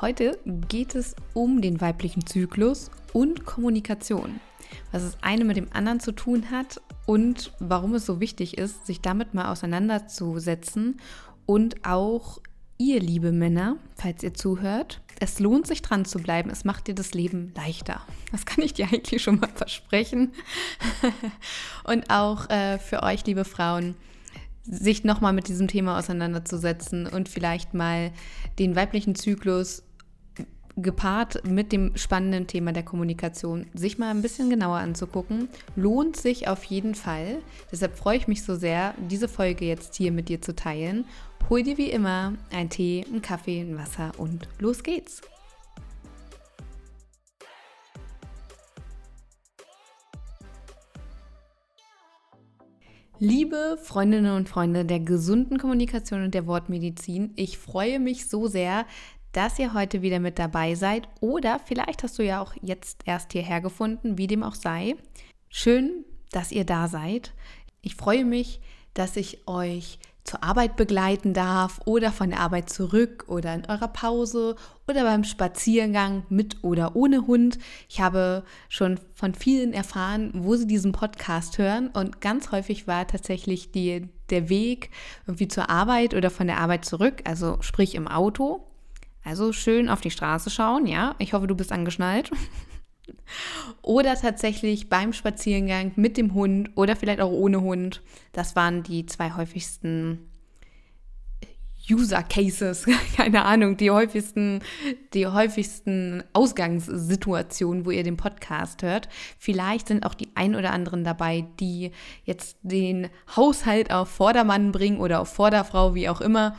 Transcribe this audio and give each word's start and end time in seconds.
Heute 0.00 0.38
geht 0.68 0.94
es 0.94 1.14
um 1.34 1.60
den 1.60 1.80
weiblichen 1.80 2.26
Zyklus 2.26 2.90
und 3.12 3.44
Kommunikation. 3.44 4.40
Was 4.92 5.02
das 5.02 5.22
eine 5.22 5.44
mit 5.44 5.56
dem 5.56 5.68
anderen 5.72 6.00
zu 6.00 6.12
tun 6.12 6.50
hat 6.50 6.80
und 7.06 7.52
warum 7.58 7.94
es 7.94 8.06
so 8.06 8.20
wichtig 8.20 8.56
ist, 8.58 8.86
sich 8.86 9.00
damit 9.00 9.34
mal 9.34 9.50
auseinanderzusetzen 9.50 11.00
und 11.46 11.84
auch 11.84 12.40
ihr, 12.78 13.00
liebe 13.00 13.30
Männer, 13.30 13.76
falls 13.94 14.22
ihr 14.22 14.32
zuhört, 14.32 15.02
es 15.20 15.38
lohnt 15.38 15.66
sich 15.66 15.82
dran 15.82 16.06
zu 16.06 16.18
bleiben. 16.18 16.48
Es 16.48 16.64
macht 16.64 16.86
dir 16.86 16.94
das 16.94 17.12
Leben 17.12 17.52
leichter. 17.54 18.00
Das 18.32 18.46
kann 18.46 18.64
ich 18.64 18.72
dir 18.72 18.86
eigentlich 18.86 19.22
schon 19.22 19.38
mal 19.38 19.50
versprechen. 19.54 20.32
und 21.84 22.08
auch 22.08 22.48
äh, 22.48 22.78
für 22.78 23.02
euch, 23.02 23.26
liebe 23.26 23.44
Frauen, 23.44 23.96
sich 24.64 25.04
nochmal 25.04 25.32
mit 25.32 25.48
diesem 25.48 25.68
Thema 25.68 25.98
auseinanderzusetzen 25.98 27.06
und 27.06 27.28
vielleicht 27.28 27.74
mal 27.74 28.12
den 28.58 28.76
weiblichen 28.76 29.14
Zyklus 29.14 29.82
gepaart 30.76 31.46
mit 31.46 31.72
dem 31.72 31.96
spannenden 31.96 32.46
Thema 32.46 32.72
der 32.72 32.82
Kommunikation 32.82 33.66
sich 33.74 33.98
mal 33.98 34.10
ein 34.10 34.22
bisschen 34.22 34.50
genauer 34.50 34.78
anzugucken, 34.78 35.48
lohnt 35.76 36.16
sich 36.16 36.48
auf 36.48 36.64
jeden 36.64 36.94
Fall. 36.94 37.42
Deshalb 37.70 37.96
freue 37.96 38.16
ich 38.16 38.28
mich 38.28 38.44
so 38.44 38.54
sehr, 38.54 38.94
diese 38.98 39.28
Folge 39.28 39.64
jetzt 39.64 39.96
hier 39.96 40.12
mit 40.12 40.28
dir 40.28 40.40
zu 40.40 40.54
teilen. 40.54 41.04
Hol 41.48 41.62
dir 41.62 41.78
wie 41.78 41.90
immer 41.90 42.34
einen 42.52 42.70
Tee, 42.70 43.04
einen 43.08 43.22
Kaffee, 43.22 43.60
ein 43.60 43.76
Wasser 43.76 44.12
und 44.18 44.48
los 44.58 44.82
geht's. 44.82 45.20
Liebe 53.22 53.76
Freundinnen 53.82 54.34
und 54.34 54.48
Freunde 54.48 54.86
der 54.86 54.98
gesunden 54.98 55.58
Kommunikation 55.58 56.24
und 56.24 56.32
der 56.32 56.46
Wortmedizin, 56.46 57.34
ich 57.36 57.58
freue 57.58 58.00
mich 58.00 58.26
so 58.30 58.46
sehr, 58.46 58.86
dass 59.32 59.58
ihr 59.58 59.74
heute 59.74 60.00
wieder 60.00 60.20
mit 60.20 60.38
dabei 60.38 60.74
seid 60.74 61.06
oder 61.20 61.58
vielleicht 61.58 62.02
hast 62.02 62.18
du 62.18 62.24
ja 62.24 62.40
auch 62.40 62.54
jetzt 62.62 63.02
erst 63.04 63.32
hierher 63.32 63.60
gefunden, 63.60 64.16
wie 64.16 64.26
dem 64.26 64.42
auch 64.42 64.54
sei. 64.54 64.96
Schön, 65.50 66.06
dass 66.32 66.50
ihr 66.50 66.64
da 66.64 66.88
seid. 66.88 67.34
Ich 67.82 67.94
freue 67.94 68.24
mich, 68.24 68.62
dass 68.94 69.18
ich 69.18 69.46
euch 69.46 69.98
zur 70.24 70.42
Arbeit 70.44 70.76
begleiten 70.76 71.32
darf 71.32 71.80
oder 71.84 72.12
von 72.12 72.30
der 72.30 72.40
Arbeit 72.40 72.70
zurück 72.70 73.24
oder 73.28 73.54
in 73.54 73.66
eurer 73.66 73.88
Pause 73.88 74.56
oder 74.86 75.04
beim 75.04 75.24
Spaziergang 75.24 76.24
mit 76.28 76.62
oder 76.62 76.94
ohne 76.94 77.26
Hund. 77.26 77.58
Ich 77.88 78.00
habe 78.00 78.44
schon 78.68 78.98
von 79.14 79.34
vielen 79.34 79.72
erfahren, 79.72 80.30
wo 80.34 80.56
sie 80.56 80.66
diesen 80.66 80.92
Podcast 80.92 81.58
hören 81.58 81.88
und 81.88 82.20
ganz 82.20 82.52
häufig 82.52 82.86
war 82.86 83.06
tatsächlich 83.06 83.72
die, 83.72 84.08
der 84.30 84.48
Weg 84.48 84.90
irgendwie 85.26 85.48
zur 85.48 85.70
Arbeit 85.70 86.14
oder 86.14 86.30
von 86.30 86.46
der 86.46 86.58
Arbeit 86.58 86.84
zurück, 86.84 87.22
also 87.24 87.58
sprich 87.60 87.94
im 87.94 88.08
Auto. 88.08 88.66
Also 89.22 89.52
schön 89.52 89.88
auf 89.88 90.00
die 90.00 90.10
Straße 90.10 90.48
schauen, 90.48 90.86
ja. 90.86 91.14
Ich 91.18 91.34
hoffe, 91.34 91.46
du 91.46 91.54
bist 91.54 91.72
angeschnallt. 91.72 92.30
oder 93.82 94.14
tatsächlich 94.14 94.88
beim 94.88 95.12
Spaziergang 95.12 95.92
mit 95.96 96.16
dem 96.16 96.34
Hund 96.34 96.70
oder 96.76 96.96
vielleicht 96.96 97.20
auch 97.20 97.30
ohne 97.30 97.60
Hund. 97.60 98.02
Das 98.32 98.56
waren 98.56 98.82
die 98.82 99.06
zwei 99.06 99.32
häufigsten 99.32 100.29
User 101.90 102.22
Cases, 102.22 102.86
keine 103.16 103.44
Ahnung, 103.44 103.76
die 103.76 103.90
häufigsten, 103.90 104.60
die 105.14 105.26
häufigsten 105.26 106.22
Ausgangssituationen, 106.32 107.84
wo 107.84 107.90
ihr 107.90 108.04
den 108.04 108.16
Podcast 108.16 108.82
hört. 108.82 109.08
Vielleicht 109.38 109.88
sind 109.88 110.04
auch 110.04 110.14
die 110.14 110.28
ein 110.34 110.54
oder 110.54 110.72
anderen 110.72 111.04
dabei, 111.04 111.46
die 111.58 111.92
jetzt 112.24 112.56
den 112.62 113.08
Haushalt 113.36 113.92
auf 113.92 114.08
Vordermann 114.08 114.72
bringen 114.72 115.00
oder 115.00 115.20
auf 115.20 115.28
Vorderfrau, 115.32 115.94
wie 115.94 116.08
auch 116.08 116.20
immer. 116.20 116.56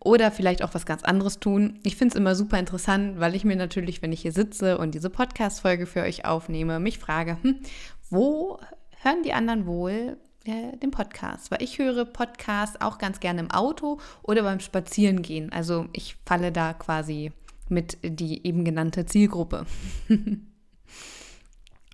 Oder 0.00 0.30
vielleicht 0.30 0.62
auch 0.62 0.74
was 0.74 0.84
ganz 0.84 1.02
anderes 1.02 1.40
tun. 1.40 1.78
Ich 1.82 1.96
finde 1.96 2.12
es 2.12 2.20
immer 2.20 2.34
super 2.34 2.58
interessant, 2.58 3.20
weil 3.20 3.34
ich 3.34 3.44
mir 3.44 3.56
natürlich, 3.56 4.02
wenn 4.02 4.12
ich 4.12 4.20
hier 4.22 4.32
sitze 4.32 4.76
und 4.76 4.94
diese 4.94 5.08
Podcast-Folge 5.08 5.86
für 5.86 6.02
euch 6.02 6.26
aufnehme, 6.26 6.78
mich 6.78 6.98
frage, 6.98 7.38
hm, 7.42 7.60
wo 8.10 8.58
hören 9.02 9.22
die 9.22 9.32
anderen 9.32 9.66
wohl 9.66 10.18
äh, 10.44 10.76
den 10.76 10.90
Podcast, 10.90 11.50
weil 11.50 11.62
ich 11.62 11.78
höre 11.78 12.04
Podcasts 12.04 12.80
auch 12.80 12.98
ganz 12.98 13.20
gerne 13.20 13.40
im 13.40 13.50
Auto 13.50 13.98
oder 14.22 14.42
beim 14.42 14.60
Spazierengehen. 14.60 15.52
Also 15.52 15.86
ich 15.92 16.16
falle 16.26 16.52
da 16.52 16.74
quasi 16.74 17.32
mit 17.68 17.98
die 18.02 18.46
eben 18.46 18.64
genannte 18.64 19.06
Zielgruppe. 19.06 19.66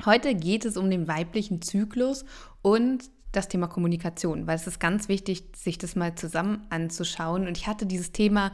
Heute 0.04 0.34
geht 0.34 0.64
es 0.64 0.76
um 0.76 0.90
den 0.90 1.06
weiblichen 1.08 1.62
Zyklus 1.62 2.24
und 2.62 3.10
das 3.32 3.48
Thema 3.48 3.68
Kommunikation, 3.68 4.46
weil 4.46 4.56
es 4.56 4.66
ist 4.66 4.80
ganz 4.80 5.08
wichtig, 5.08 5.44
sich 5.54 5.78
das 5.78 5.94
mal 5.94 6.14
zusammen 6.14 6.66
anzuschauen. 6.70 7.46
Und 7.46 7.56
ich 7.56 7.66
hatte 7.66 7.86
dieses 7.86 8.10
Thema 8.12 8.52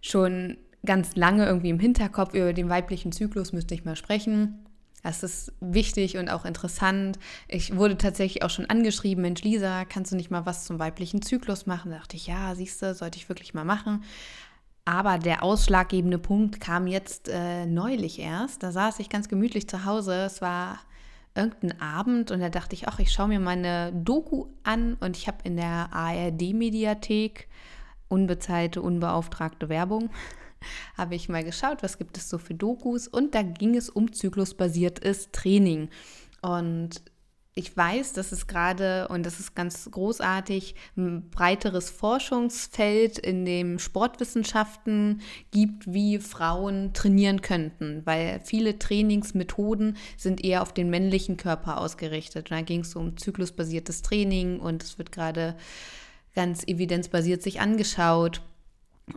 schon 0.00 0.58
ganz 0.84 1.16
lange 1.16 1.46
irgendwie 1.46 1.70
im 1.70 1.78
Hinterkopf, 1.78 2.34
über 2.34 2.52
den 2.52 2.68
weiblichen 2.68 3.12
Zyklus 3.12 3.52
müsste 3.52 3.74
ich 3.74 3.84
mal 3.84 3.96
sprechen. 3.96 4.66
Das 5.02 5.24
ist 5.24 5.52
wichtig 5.60 6.16
und 6.16 6.28
auch 6.28 6.44
interessant. 6.44 7.18
Ich 7.48 7.76
wurde 7.76 7.98
tatsächlich 7.98 8.44
auch 8.44 8.50
schon 8.50 8.66
angeschrieben, 8.66 9.22
Mensch 9.22 9.42
Lisa, 9.42 9.84
kannst 9.84 10.12
du 10.12 10.16
nicht 10.16 10.30
mal 10.30 10.46
was 10.46 10.64
zum 10.64 10.78
weiblichen 10.78 11.22
Zyklus 11.22 11.66
machen? 11.66 11.90
Da 11.90 11.98
dachte 11.98 12.16
ich, 12.16 12.28
ja, 12.28 12.54
siehst 12.54 12.82
du, 12.82 12.94
sollte 12.94 13.18
ich 13.18 13.28
wirklich 13.28 13.52
mal 13.52 13.64
machen. 13.64 14.04
Aber 14.84 15.18
der 15.18 15.42
ausschlaggebende 15.42 16.18
Punkt 16.18 16.60
kam 16.60 16.86
jetzt 16.86 17.28
äh, 17.28 17.66
neulich 17.66 18.18
erst. 18.18 18.62
Da 18.62 18.72
saß 18.72 19.00
ich 19.00 19.08
ganz 19.08 19.28
gemütlich 19.28 19.68
zu 19.68 19.84
Hause. 19.84 20.14
Es 20.24 20.40
war 20.40 20.78
irgendein 21.34 21.80
Abend 21.80 22.30
und 22.30 22.40
da 22.40 22.48
dachte 22.48 22.74
ich, 22.74 22.88
ach, 22.88 22.98
ich 22.98 23.12
schaue 23.12 23.28
mir 23.28 23.40
meine 23.40 23.92
Doku 23.92 24.46
an 24.64 24.94
und 25.00 25.16
ich 25.16 25.26
habe 25.26 25.38
in 25.44 25.56
der 25.56 25.88
ARD-Mediathek 25.92 27.48
unbezahlte, 28.08 28.82
unbeauftragte 28.82 29.68
Werbung 29.68 30.10
habe 30.96 31.14
ich 31.14 31.28
mal 31.28 31.44
geschaut, 31.44 31.82
was 31.82 31.98
gibt 31.98 32.16
es 32.16 32.28
so 32.28 32.38
für 32.38 32.54
Dokus 32.54 33.08
und 33.08 33.34
da 33.34 33.42
ging 33.42 33.76
es 33.76 33.90
um 33.90 34.12
zyklusbasiertes 34.12 35.30
Training. 35.32 35.88
Und 36.40 37.02
ich 37.54 37.76
weiß, 37.76 38.14
dass 38.14 38.32
es 38.32 38.46
gerade, 38.46 39.08
und 39.08 39.26
das 39.26 39.38
ist 39.38 39.54
ganz 39.54 39.90
großartig, 39.90 40.74
ein 40.96 41.28
breiteres 41.28 41.90
Forschungsfeld 41.90 43.18
in 43.18 43.44
den 43.44 43.78
Sportwissenschaften 43.78 45.20
gibt, 45.50 45.92
wie 45.92 46.18
Frauen 46.18 46.94
trainieren 46.94 47.42
könnten, 47.42 48.00
weil 48.06 48.40
viele 48.42 48.78
Trainingsmethoden 48.78 49.98
sind 50.16 50.42
eher 50.42 50.62
auf 50.62 50.72
den 50.72 50.88
männlichen 50.88 51.36
Körper 51.36 51.78
ausgerichtet. 51.78 52.50
Und 52.50 52.56
da 52.56 52.62
ging 52.62 52.80
es 52.80 52.96
um 52.96 53.18
zyklusbasiertes 53.18 54.00
Training 54.00 54.58
und 54.58 54.82
es 54.82 54.96
wird 54.96 55.12
gerade 55.12 55.54
ganz 56.34 56.64
evidenzbasiert 56.66 57.42
sich 57.42 57.60
angeschaut. 57.60 58.40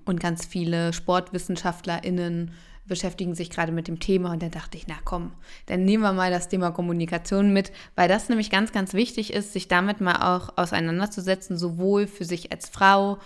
Und 0.05 0.19
ganz 0.19 0.45
viele 0.45 0.93
SportwissenschaftlerInnen 0.93 2.51
beschäftigen 2.87 3.33
sich 3.33 3.49
gerade 3.49 3.71
mit 3.71 3.87
dem 3.87 3.99
Thema 3.99 4.31
und 4.31 4.43
dann 4.43 4.51
dachte 4.51 4.77
ich, 4.77 4.85
na 4.87 4.95
komm, 5.03 5.31
dann 5.65 5.85
nehmen 5.85 6.03
wir 6.03 6.13
mal 6.13 6.29
das 6.29 6.49
Thema 6.49 6.69
Kommunikation 6.69 7.51
mit, 7.51 7.71
weil 7.95 8.07
das 8.07 8.29
nämlich 8.29 8.51
ganz, 8.51 8.71
ganz 8.71 8.93
wichtig 8.93 9.33
ist, 9.33 9.53
sich 9.53 9.67
damit 9.67 10.01
mal 10.01 10.17
auch 10.17 10.55
auseinanderzusetzen, 10.55 11.57
sowohl 11.57 12.05
für 12.05 12.25
sich 12.25 12.51
als 12.51 12.69
Frau, 12.69 13.17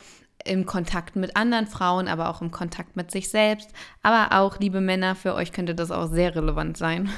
im 0.46 0.66
Kontakt 0.66 1.16
mit 1.16 1.36
anderen 1.36 1.68
Frauen, 1.68 2.08
aber 2.08 2.30
auch 2.30 2.42
im 2.42 2.52
Kontakt 2.52 2.96
mit 2.96 3.12
sich 3.12 3.30
selbst. 3.30 3.72
Aber 4.02 4.40
auch, 4.40 4.60
liebe 4.60 4.82
Männer, 4.82 5.16
für 5.16 5.34
euch 5.36 5.52
könnte 5.52 5.76
das 5.76 5.92
auch 5.92 6.08
sehr 6.08 6.36
relevant 6.36 6.78
sein, 6.78 7.10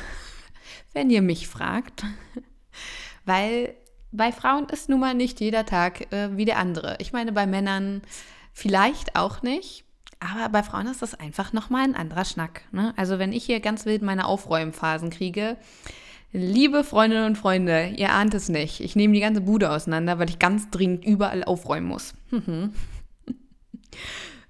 wenn 0.94 1.10
ihr 1.10 1.22
mich 1.22 1.48
fragt. 1.48 2.04
Weil 3.26 3.76
bei 4.12 4.32
Frauen 4.32 4.68
ist 4.70 4.90
nun 4.90 5.00
mal 5.00 5.14
nicht 5.14 5.40
jeder 5.40 5.66
Tag 5.66 6.12
äh, 6.12 6.36
wie 6.36 6.46
der 6.46 6.58
andere. 6.58 6.98
Ich 7.00 7.14
meine, 7.14 7.32
bei 7.32 7.46
Männern 7.46 8.02
Vielleicht 8.54 9.16
auch 9.16 9.42
nicht. 9.42 9.86
Aber 10.20 10.50
bei 10.50 10.62
Frauen 10.62 10.88
ist 10.88 11.02
das 11.02 11.16
einfach 11.16 11.52
nochmal 11.52 11.84
ein 11.84 11.96
anderer 11.96 12.26
Schnack. 12.26 12.62
Ne? 12.72 12.94
Also 12.96 13.18
wenn 13.18 13.34
ich 13.34 13.44
hier 13.44 13.60
ganz 13.60 13.86
wild 13.86 14.04
meine 14.04 14.26
Aufräumphasen 14.26 15.10
kriege, 15.10 15.58
liebe 16.32 16.84
Freundinnen 16.84 17.26
und 17.26 17.38
Freunde, 17.38 17.94
ihr 17.98 18.12
ahnt 18.12 18.34
es 18.36 18.48
nicht. 18.48 18.82
Ich 18.82 18.96
nehme 18.96 19.16
die 19.16 19.20
ganze 19.20 19.42
Bude 19.42 19.72
auseinander, 19.72 20.20
weil 20.20 20.30
ich 20.30 20.38
ganz 20.38 20.70
dringend 20.70 21.06
überall 21.06 21.44
aufräumen 21.44 21.88
muss. 21.88 22.14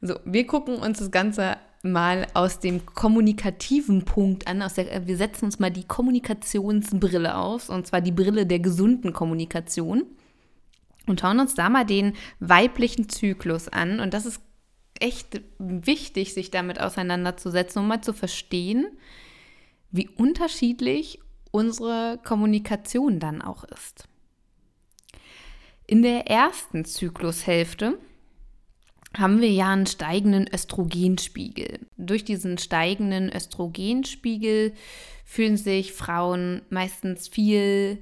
So, 0.04 0.16
wir 0.26 0.48
gucken 0.48 0.78
uns 0.78 0.98
das 0.98 1.12
Ganze 1.12 1.58
mal 1.84 2.26
aus 2.34 2.60
dem 2.60 2.86
kommunikativen 2.88 4.04
Punkt 4.04 4.48
an. 4.48 4.64
Der, 4.76 5.08
wir 5.08 5.16
setzen 5.16 5.46
uns 5.46 5.60
mal 5.60 5.70
die 5.70 5.84
Kommunikationsbrille 5.84 7.38
auf, 7.38 7.70
und 7.70 7.86
zwar 7.86 8.02
die 8.02 8.12
Brille 8.12 8.48
der 8.48 8.60
gesunden 8.60 9.14
Kommunikation 9.14 10.06
und 11.08 11.20
schauen 11.20 11.40
uns 11.40 11.56
da 11.56 11.70
mal 11.70 11.86
den 11.86 12.14
weiblichen 12.40 13.10
Zyklus 13.10 13.68
an. 13.68 14.00
Und 14.00 14.14
das 14.14 14.26
ist 14.26 14.42
echt 15.00 15.42
wichtig, 15.58 16.34
sich 16.34 16.52
damit 16.52 16.80
auseinanderzusetzen, 16.80 17.82
um 17.82 17.88
mal 17.88 18.02
zu 18.02 18.14
verstehen, 18.14 18.88
wie 19.90 20.08
unterschiedlich 20.10 21.20
unsere 21.52 22.20
Kommunikation 22.24 23.20
dann 23.20 23.42
auch 23.42 23.64
ist. 23.64 24.08
In 25.88 26.04
der 26.04 26.28
ersten 26.28 26.86
Zyklushälfte 26.86 27.98
haben 29.18 29.42
wir 29.42 29.52
ja 29.52 29.74
einen 29.74 29.88
steigenden 29.88 30.48
Östrogenspiegel. 30.54 31.80
Durch 31.98 32.24
diesen 32.24 32.58
steigenden 32.58 33.30
Östrogenspiegel 33.30 34.74
fühlen 35.26 35.58
sich 35.58 35.92
Frauen 35.92 36.62
meistens 36.70 37.28
viel 37.28 37.98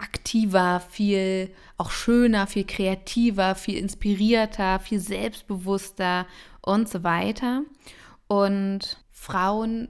aktiver, 0.00 0.80
viel 0.88 1.50
auch 1.76 1.90
schöner, 1.90 2.46
viel 2.46 2.64
kreativer, 2.64 3.54
viel 3.54 3.76
inspirierter, 3.76 4.80
viel 4.80 5.00
selbstbewusster 5.00 6.26
und 6.62 6.88
so 6.88 7.02
weiter. 7.04 7.62
Und 8.26 9.02
Frauen 9.10 9.88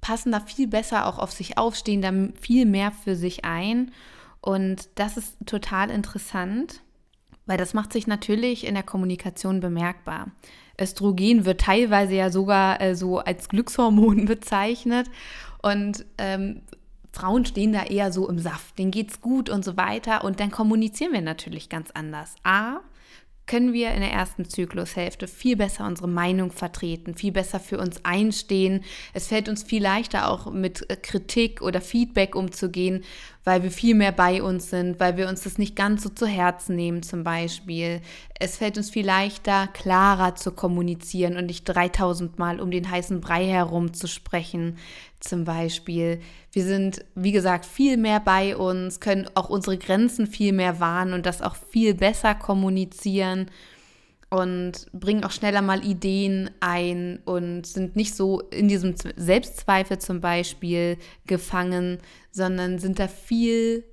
passen 0.00 0.32
da 0.32 0.40
viel 0.40 0.68
besser 0.68 1.06
auch 1.06 1.18
auf 1.18 1.32
sich 1.32 1.58
auf, 1.58 1.74
stehen 1.74 2.02
da 2.02 2.12
viel 2.40 2.66
mehr 2.66 2.92
für 2.92 3.16
sich 3.16 3.44
ein. 3.44 3.92
Und 4.40 4.88
das 4.94 5.16
ist 5.16 5.36
total 5.46 5.90
interessant, 5.90 6.82
weil 7.46 7.58
das 7.58 7.74
macht 7.74 7.92
sich 7.92 8.06
natürlich 8.06 8.66
in 8.66 8.74
der 8.74 8.84
Kommunikation 8.84 9.60
bemerkbar. 9.60 10.30
Östrogen 10.80 11.44
wird 11.44 11.62
teilweise 11.62 12.14
ja 12.14 12.30
sogar 12.30 12.80
äh, 12.80 12.94
so 12.94 13.18
als 13.18 13.48
Glückshormon 13.48 14.24
bezeichnet. 14.26 15.08
Und 15.62 16.04
ähm, 16.18 16.62
Frauen 17.16 17.46
stehen 17.46 17.72
da 17.72 17.84
eher 17.84 18.12
so 18.12 18.28
im 18.28 18.38
Saft, 18.38 18.78
denen 18.78 18.90
geht's 18.90 19.22
gut 19.22 19.48
und 19.48 19.64
so 19.64 19.78
weiter. 19.78 20.22
Und 20.22 20.38
dann 20.38 20.50
kommunizieren 20.50 21.12
wir 21.12 21.22
natürlich 21.22 21.70
ganz 21.70 21.90
anders. 21.92 22.34
A, 22.44 22.80
können 23.46 23.72
wir 23.72 23.92
in 23.92 24.00
der 24.00 24.10
ersten 24.10 24.44
Zyklushälfte 24.44 25.28
viel 25.28 25.56
besser 25.56 25.86
unsere 25.86 26.08
Meinung 26.08 26.50
vertreten, 26.50 27.14
viel 27.14 27.32
besser 27.32 27.60
für 27.60 27.78
uns 27.78 28.04
einstehen. 28.04 28.82
Es 29.14 29.28
fällt 29.28 29.48
uns 29.48 29.62
viel 29.62 29.82
leichter 29.82 30.28
auch 30.28 30.52
mit 30.52 30.90
äh, 30.90 30.96
Kritik 30.96 31.62
oder 31.62 31.80
Feedback 31.80 32.34
umzugehen, 32.34 33.04
weil 33.44 33.62
wir 33.62 33.70
viel 33.70 33.94
mehr 33.94 34.12
bei 34.12 34.42
uns 34.42 34.70
sind, 34.70 34.98
weil 34.98 35.16
wir 35.16 35.28
uns 35.28 35.42
das 35.42 35.58
nicht 35.58 35.76
ganz 35.76 36.02
so 36.02 36.08
zu 36.08 36.26
Herzen 36.26 36.74
nehmen 36.74 37.04
zum 37.04 37.22
Beispiel. 37.22 38.02
Es 38.38 38.58
fällt 38.58 38.76
uns 38.76 38.90
viel 38.90 39.06
leichter, 39.06 39.66
klarer 39.68 40.34
zu 40.34 40.52
kommunizieren 40.52 41.36
und 41.36 41.46
nicht 41.46 41.64
3000 41.64 42.38
Mal 42.38 42.60
um 42.60 42.70
den 42.70 42.90
heißen 42.90 43.20
Brei 43.20 43.46
herum 43.46 43.94
zu 43.94 44.06
sprechen 44.08 44.76
zum 45.20 45.44
Beispiel. 45.44 46.20
Wir 46.52 46.64
sind, 46.64 47.04
wie 47.14 47.32
gesagt, 47.32 47.64
viel 47.64 47.96
mehr 47.96 48.20
bei 48.20 48.56
uns, 48.56 49.00
können 49.00 49.28
auch 49.34 49.48
unsere 49.48 49.78
Grenzen 49.78 50.26
viel 50.26 50.52
mehr 50.52 50.80
wahren 50.80 51.14
und 51.14 51.24
das 51.24 51.40
auch 51.40 51.56
viel 51.56 51.94
besser 51.94 52.34
kommunizieren 52.34 53.50
und 54.28 54.86
bringen 54.92 55.24
auch 55.24 55.30
schneller 55.30 55.62
mal 55.62 55.84
Ideen 55.84 56.50
ein 56.60 57.20
und 57.24 57.66
sind 57.66 57.96
nicht 57.96 58.14
so 58.14 58.40
in 58.40 58.68
diesem 58.68 58.94
Selbstzweifel 59.16 59.98
zum 59.98 60.20
Beispiel 60.20 60.98
gefangen, 61.26 61.98
sondern 62.32 62.78
sind 62.78 62.98
da 62.98 63.08
viel, 63.08 63.84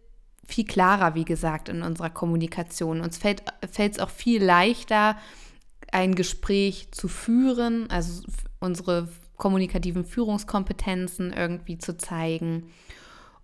viel 0.46 0.66
klarer, 0.66 1.16
wie 1.16 1.26
gesagt, 1.26 1.70
in 1.70 1.82
unserer 1.82 2.10
Kommunikation. 2.10 3.02
Uns 3.02 3.18
fällt 3.18 3.44
es 3.62 4.00
auch 4.00 4.10
viel 4.10 4.44
leichter, 4.44 5.18
ein 5.92 6.16
Gespräch 6.16 6.92
zu 6.92 7.08
führen, 7.08 7.90
also 7.90 8.24
unsere 8.60 9.10
kommunikativen 9.38 10.06
Führungskompetenzen 10.06 11.34
irgendwie 11.34 11.78
zu 11.78 11.98
zeigen 11.98 12.72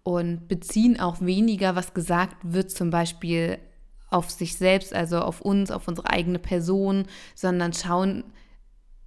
und 0.04 0.48
beziehen 0.48 1.00
auch 1.00 1.22
weniger, 1.22 1.75
was 1.75 1.94
gesagt 1.94 2.38
wird, 2.42 2.72
zum 2.72 2.90
Beispiel 2.90 3.60
auf 4.10 4.30
sich 4.31 4.57
selbst, 4.57 4.94
also 4.94 5.19
auf 5.19 5.42
uns, 5.42 5.72
auf 5.72 5.88
unsere 5.88 6.10
eigene 6.10 6.40
Person, 6.40 7.06
sondern 7.36 7.74
schauen 7.74 8.24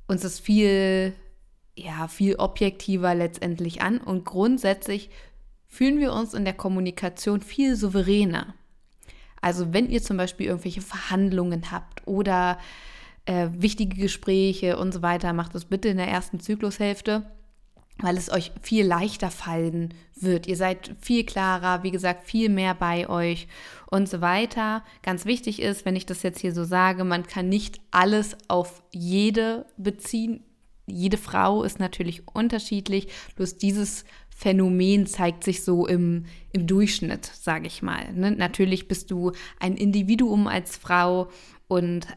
uns 0.07 0.23
das 0.23 0.39
viel, 0.39 1.13
ja, 1.75 2.07
viel 2.09 2.37
objektiver 2.37 3.15
letztendlich 3.15 3.83
an 3.83 3.99
und 3.99 4.25
grundsätzlich 4.25 5.11
fühlen 5.73 5.99
wir 5.99 6.13
uns 6.13 6.35
in 6.35 6.45
der 6.45 6.53
Kommunikation 6.53 7.41
viel 7.41 7.77
souveräner. 7.77 8.55
Also 9.41 9.73
wenn 9.73 9.89
ihr 9.89 10.03
zum 10.03 10.19
Beispiel 10.19 10.47
irgendwelche 10.47 10.83
Verhandlungen 10.83 11.71
habt 11.73 12.07
oder 12.07 12.59
äh, 13.25 13.49
wichtige 13.53 13.97
Gespräche 13.97 14.77
und 14.77 14.93
so 14.93 15.01
weiter, 15.01 15.33
macht 15.33 15.55
das 15.55 15.65
bitte 15.65 15.89
in 15.89 15.97
der 15.97 16.09
ersten 16.09 16.41
Zyklushälfte 16.41 17.25
weil 17.99 18.17
es 18.17 18.33
euch 18.33 18.53
viel 18.61 18.85
leichter 18.85 19.31
fallen 19.31 19.95
wird. 20.17 20.47
Ihr 20.47 20.57
seid 20.57 20.95
viel 21.01 21.25
klarer, 21.25 21.83
wie 21.83 21.91
gesagt, 21.91 22.25
viel 22.27 22.49
mehr 22.49 22.75
bei 22.75 23.09
euch 23.09 23.49
und 23.91 24.09
so 24.09 24.21
weiter. 24.21 24.83
Ganz 25.03 25.25
wichtig 25.25 25.63
ist, 25.63 25.85
wenn 25.85 25.95
ich 25.95 26.07
das 26.07 26.23
jetzt 26.23 26.41
hier 26.41 26.53
so 26.53 26.65
sage, 26.65 27.05
man 27.05 27.27
kann 27.27 27.49
nicht 27.49 27.81
alles 27.91 28.37
auf 28.49 28.83
jede 28.91 29.67
beziehen. 29.77 30.43
Jede 30.87 31.17
Frau 31.17 31.63
ist 31.63 31.79
natürlich 31.79 32.27
unterschiedlich, 32.27 33.09
bloß 33.37 33.59
dieses 33.59 34.05
Phänomen 34.43 35.07
zeigt 35.07 35.45
sich 35.45 35.63
so 35.63 35.87
im, 35.87 36.25
im 36.51 36.67
Durchschnitt, 36.67 37.25
sage 37.27 37.69
ich 37.69 37.81
mal. 37.81 38.13
Ne? 38.13 38.33
Natürlich 38.33 38.89
bist 38.89 39.13
du 39.13 39.31
ein 39.61 39.77
Individuum 39.77 40.49
als 40.49 40.77
Frau 40.77 41.29
und 41.69 42.09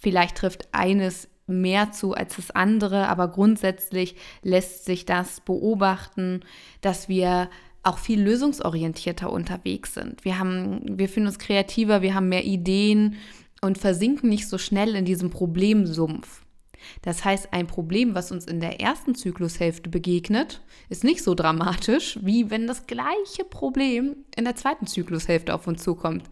vielleicht 0.00 0.38
trifft 0.38 0.68
eines 0.72 1.28
mehr 1.46 1.92
zu 1.92 2.14
als 2.14 2.34
das 2.34 2.50
andere, 2.50 3.06
aber 3.06 3.28
grundsätzlich 3.28 4.16
lässt 4.42 4.86
sich 4.86 5.06
das 5.06 5.40
beobachten, 5.40 6.40
dass 6.80 7.08
wir 7.08 7.48
auch 7.84 7.98
viel 7.98 8.20
lösungsorientierter 8.20 9.32
unterwegs 9.32 9.94
sind. 9.94 10.24
Wir 10.24 10.40
haben, 10.40 10.98
wir 10.98 11.08
fühlen 11.08 11.26
uns 11.26 11.38
kreativer, 11.38 12.02
wir 12.02 12.12
haben 12.12 12.28
mehr 12.28 12.44
Ideen 12.44 13.14
und 13.62 13.78
versinken 13.78 14.28
nicht 14.28 14.48
so 14.48 14.58
schnell 14.58 14.96
in 14.96 15.04
diesem 15.04 15.30
Problemsumpf. 15.30 16.42
Das 17.02 17.24
heißt, 17.24 17.52
ein 17.52 17.66
Problem, 17.66 18.14
was 18.14 18.32
uns 18.32 18.46
in 18.46 18.60
der 18.60 18.80
ersten 18.80 19.14
Zyklushälfte 19.14 19.90
begegnet, 19.90 20.62
ist 20.88 21.04
nicht 21.04 21.22
so 21.22 21.34
dramatisch, 21.34 22.18
wie 22.22 22.50
wenn 22.50 22.66
das 22.66 22.86
gleiche 22.86 23.44
Problem 23.48 24.16
in 24.36 24.44
der 24.44 24.56
zweiten 24.56 24.86
Zyklushälfte 24.86 25.54
auf 25.54 25.66
uns 25.66 25.82
zukommt. 25.82 26.24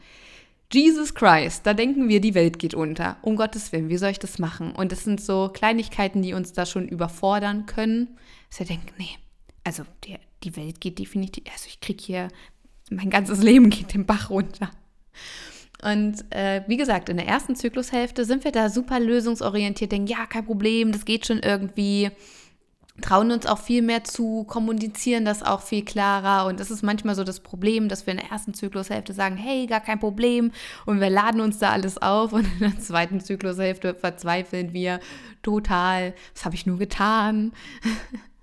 Jesus 0.72 1.14
Christ, 1.14 1.64
da 1.64 1.74
denken 1.74 2.08
wir, 2.08 2.20
die 2.20 2.34
Welt 2.34 2.58
geht 2.58 2.74
unter. 2.74 3.18
Um 3.22 3.36
Gottes 3.36 3.70
Willen, 3.70 3.88
wie 3.88 3.98
soll 3.98 4.10
ich 4.10 4.18
das 4.18 4.38
machen? 4.38 4.72
Und 4.72 4.92
es 4.92 5.04
sind 5.04 5.20
so 5.20 5.48
Kleinigkeiten, 5.52 6.22
die 6.22 6.34
uns 6.34 6.52
da 6.52 6.66
schon 6.66 6.88
überfordern 6.88 7.66
können. 7.66 8.16
Dass 8.50 8.58
wir 8.58 8.66
denken, 8.66 8.92
nee, 8.98 9.16
also 9.62 9.84
die, 10.04 10.16
die 10.42 10.56
Welt 10.56 10.80
geht 10.80 10.98
definitiv, 10.98 11.44
also 11.52 11.66
ich 11.68 11.80
kriege 11.80 12.02
hier, 12.02 12.28
mein 12.90 13.10
ganzes 13.10 13.42
Leben 13.42 13.70
geht 13.70 13.94
den 13.94 14.06
Bach 14.06 14.30
runter. 14.30 14.70
Und 15.82 16.24
äh, 16.30 16.62
wie 16.66 16.76
gesagt, 16.76 17.08
in 17.08 17.16
der 17.16 17.26
ersten 17.26 17.54
Zyklushälfte 17.54 18.24
sind 18.24 18.44
wir 18.44 18.52
da 18.52 18.70
super 18.70 18.98
lösungsorientiert, 18.98 19.92
denken, 19.92 20.08
ja, 20.08 20.26
kein 20.26 20.46
Problem, 20.46 20.92
das 20.92 21.04
geht 21.04 21.26
schon 21.26 21.40
irgendwie 21.40 22.10
trauen 23.00 23.30
uns 23.30 23.46
auch 23.46 23.58
viel 23.58 23.82
mehr 23.82 24.04
zu, 24.04 24.44
kommunizieren 24.44 25.24
das 25.24 25.42
auch 25.42 25.60
viel 25.60 25.84
klarer. 25.84 26.46
Und 26.46 26.60
das 26.60 26.70
ist 26.70 26.82
manchmal 26.82 27.14
so 27.14 27.24
das 27.24 27.40
Problem, 27.40 27.88
dass 27.88 28.06
wir 28.06 28.12
in 28.12 28.20
der 28.20 28.30
ersten 28.30 28.54
Zyklushälfte 28.54 29.12
sagen, 29.12 29.36
hey, 29.36 29.66
gar 29.66 29.80
kein 29.80 30.00
Problem. 30.00 30.52
Und 30.86 31.00
wir 31.00 31.10
laden 31.10 31.40
uns 31.40 31.58
da 31.58 31.70
alles 31.70 32.00
auf. 32.00 32.32
Und 32.32 32.46
in 32.54 32.60
der 32.60 32.78
zweiten 32.78 33.20
Zyklushälfte 33.20 33.94
verzweifeln 33.94 34.72
wir 34.72 35.00
total. 35.42 36.14
Was 36.34 36.44
habe 36.44 36.54
ich 36.54 36.66
nur 36.66 36.78
getan? 36.78 37.52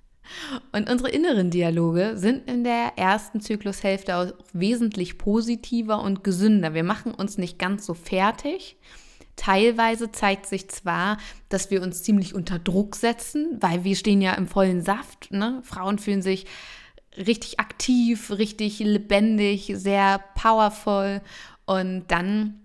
Und 0.72 0.90
unsere 0.90 1.10
inneren 1.10 1.50
Dialoge 1.52 2.14
sind 2.16 2.50
in 2.50 2.64
der 2.64 2.94
ersten 2.98 3.42
Zyklushälfte 3.42 4.16
auch 4.16 4.28
wesentlich 4.54 5.18
positiver 5.18 6.02
und 6.02 6.24
gesünder. 6.24 6.74
Wir 6.74 6.84
machen 6.84 7.14
uns 7.14 7.38
nicht 7.38 7.60
ganz 7.60 7.86
so 7.86 7.94
fertig, 7.94 8.78
Teilweise 9.36 10.12
zeigt 10.12 10.46
sich 10.46 10.70
zwar, 10.70 11.18
dass 11.50 11.72
wir 11.72 11.82
uns 11.82 12.04
ziemlich 12.04 12.36
unter 12.36 12.60
Druck 12.60 12.96
setzen, 12.96 13.58
weil 13.60 13.84
wir 13.84 13.96
stehen 13.96 14.22
ja 14.22 14.34
im 14.34 14.48
vollen 14.48 14.82
Saft. 14.84 15.32
Ne? 15.32 15.62
Frauen 15.64 15.98
fühlen 15.98 16.22
sich 16.22 16.46
richtig 17.18 17.60
aktiv, 17.60 18.32
richtig 18.32 18.80
lebendig, 18.80 19.72
sehr 19.76 20.24
powerful. 20.36 21.22
Und 21.66 22.06
dann 22.10 22.60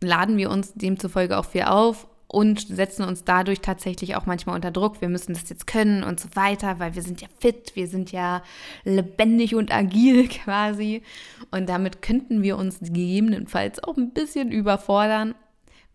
laden 0.00 0.36
wir 0.36 0.50
uns 0.50 0.74
demzufolge 0.74 1.38
auch 1.38 1.46
viel 1.46 1.62
auf 1.62 2.06
und 2.28 2.60
setzen 2.68 3.04
uns 3.04 3.24
dadurch 3.24 3.60
tatsächlich 3.60 4.14
auch 4.14 4.26
manchmal 4.26 4.54
unter 4.54 4.70
Druck. 4.70 5.00
Wir 5.00 5.08
müssen 5.08 5.32
das 5.32 5.48
jetzt 5.48 5.66
können 5.66 6.04
und 6.04 6.20
so 6.20 6.28
weiter, 6.34 6.78
weil 6.78 6.94
wir 6.94 7.02
sind 7.02 7.22
ja 7.22 7.28
fit, 7.40 7.74
wir 7.74 7.88
sind 7.88 8.12
ja 8.12 8.42
lebendig 8.84 9.54
und 9.54 9.74
agil 9.74 10.28
quasi. 10.44 11.02
Und 11.50 11.68
damit 11.68 12.02
könnten 12.02 12.42
wir 12.42 12.58
uns 12.58 12.80
gegebenenfalls 12.80 13.82
auch 13.82 13.96
ein 13.96 14.12
bisschen 14.12 14.52
überfordern, 14.52 15.34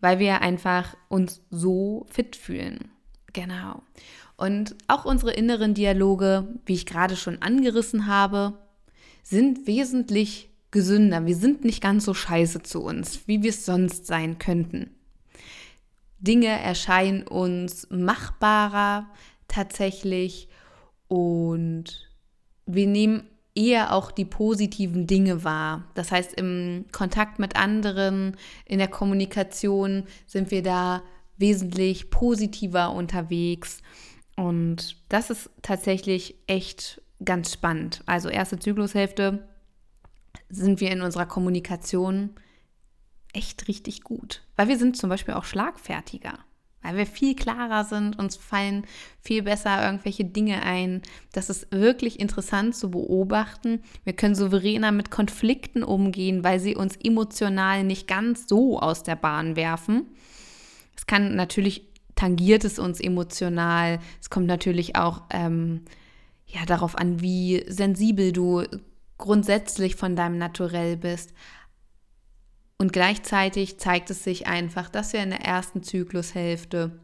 weil 0.00 0.18
wir 0.18 0.42
einfach 0.42 0.96
uns 1.08 1.40
so 1.50 2.04
fit 2.10 2.34
fühlen. 2.34 2.90
Genau. 3.32 3.82
Und 4.36 4.74
auch 4.88 5.04
unsere 5.04 5.32
inneren 5.32 5.74
Dialoge, 5.74 6.48
wie 6.66 6.74
ich 6.74 6.86
gerade 6.86 7.14
schon 7.14 7.40
angerissen 7.42 8.08
habe, 8.08 8.58
sind 9.22 9.68
wesentlich 9.68 10.50
gesünder. 10.72 11.24
Wir 11.24 11.36
sind 11.36 11.64
nicht 11.64 11.80
ganz 11.80 12.04
so 12.04 12.12
scheiße 12.12 12.64
zu 12.64 12.82
uns, 12.82 13.28
wie 13.28 13.44
wir 13.44 13.50
es 13.50 13.64
sonst 13.64 14.06
sein 14.06 14.38
könnten. 14.40 14.90
Dinge 16.18 16.48
erscheinen 16.48 17.26
uns 17.26 17.86
machbarer 17.90 19.06
tatsächlich 19.48 20.48
und 21.08 22.08
wir 22.66 22.86
nehmen 22.86 23.28
eher 23.54 23.92
auch 23.92 24.10
die 24.10 24.24
positiven 24.24 25.06
Dinge 25.06 25.44
wahr. 25.44 25.84
Das 25.94 26.10
heißt, 26.10 26.34
im 26.34 26.86
Kontakt 26.92 27.38
mit 27.38 27.56
anderen, 27.56 28.36
in 28.64 28.78
der 28.78 28.88
Kommunikation 28.88 30.04
sind 30.26 30.50
wir 30.50 30.62
da 30.62 31.02
wesentlich 31.36 32.10
positiver 32.10 32.92
unterwegs. 32.92 33.78
Und 34.36 34.96
das 35.08 35.30
ist 35.30 35.50
tatsächlich 35.62 36.36
echt 36.46 37.00
ganz 37.24 37.52
spannend. 37.52 38.02
Also 38.06 38.28
erste 38.28 38.58
Zyklushälfte 38.58 39.48
sind 40.48 40.80
wir 40.80 40.90
in 40.90 41.02
unserer 41.02 41.26
Kommunikation 41.26 42.30
echt 43.34 43.68
richtig 43.68 44.02
gut, 44.02 44.42
weil 44.56 44.68
wir 44.68 44.78
sind 44.78 44.96
zum 44.96 45.10
Beispiel 45.10 45.34
auch 45.34 45.44
schlagfertiger 45.44 46.38
weil 46.84 46.98
wir 46.98 47.06
viel 47.06 47.34
klarer 47.34 47.84
sind, 47.84 48.18
uns 48.18 48.36
fallen 48.36 48.86
viel 49.20 49.42
besser 49.42 49.84
irgendwelche 49.84 50.24
Dinge 50.24 50.62
ein. 50.62 51.00
Das 51.32 51.48
ist 51.48 51.72
wirklich 51.72 52.20
interessant 52.20 52.76
zu 52.76 52.90
beobachten. 52.90 53.82
Wir 54.04 54.12
können 54.12 54.34
souveräner 54.34 54.92
mit 54.92 55.10
Konflikten 55.10 55.82
umgehen, 55.82 56.44
weil 56.44 56.60
sie 56.60 56.76
uns 56.76 56.96
emotional 57.02 57.84
nicht 57.84 58.06
ganz 58.06 58.46
so 58.46 58.78
aus 58.78 59.02
der 59.02 59.16
Bahn 59.16 59.56
werfen. 59.56 60.06
Es 60.94 61.06
kann 61.06 61.34
natürlich 61.34 61.88
tangiert 62.16 62.64
es 62.64 62.78
uns 62.78 63.00
emotional. 63.00 63.98
Es 64.20 64.28
kommt 64.28 64.46
natürlich 64.46 64.94
auch 64.94 65.22
ähm, 65.30 65.86
ja, 66.46 66.66
darauf 66.66 66.96
an, 66.98 67.22
wie 67.22 67.64
sensibel 67.66 68.30
du 68.30 68.62
grundsätzlich 69.16 69.96
von 69.96 70.16
deinem 70.16 70.36
Naturell 70.36 70.98
bist. 70.98 71.32
Und 72.84 72.92
gleichzeitig 72.92 73.78
zeigt 73.78 74.10
es 74.10 74.24
sich 74.24 74.46
einfach, 74.46 74.90
dass 74.90 75.14
wir 75.14 75.22
in 75.22 75.30
der 75.30 75.40
ersten 75.40 75.82
Zyklushälfte 75.82 77.00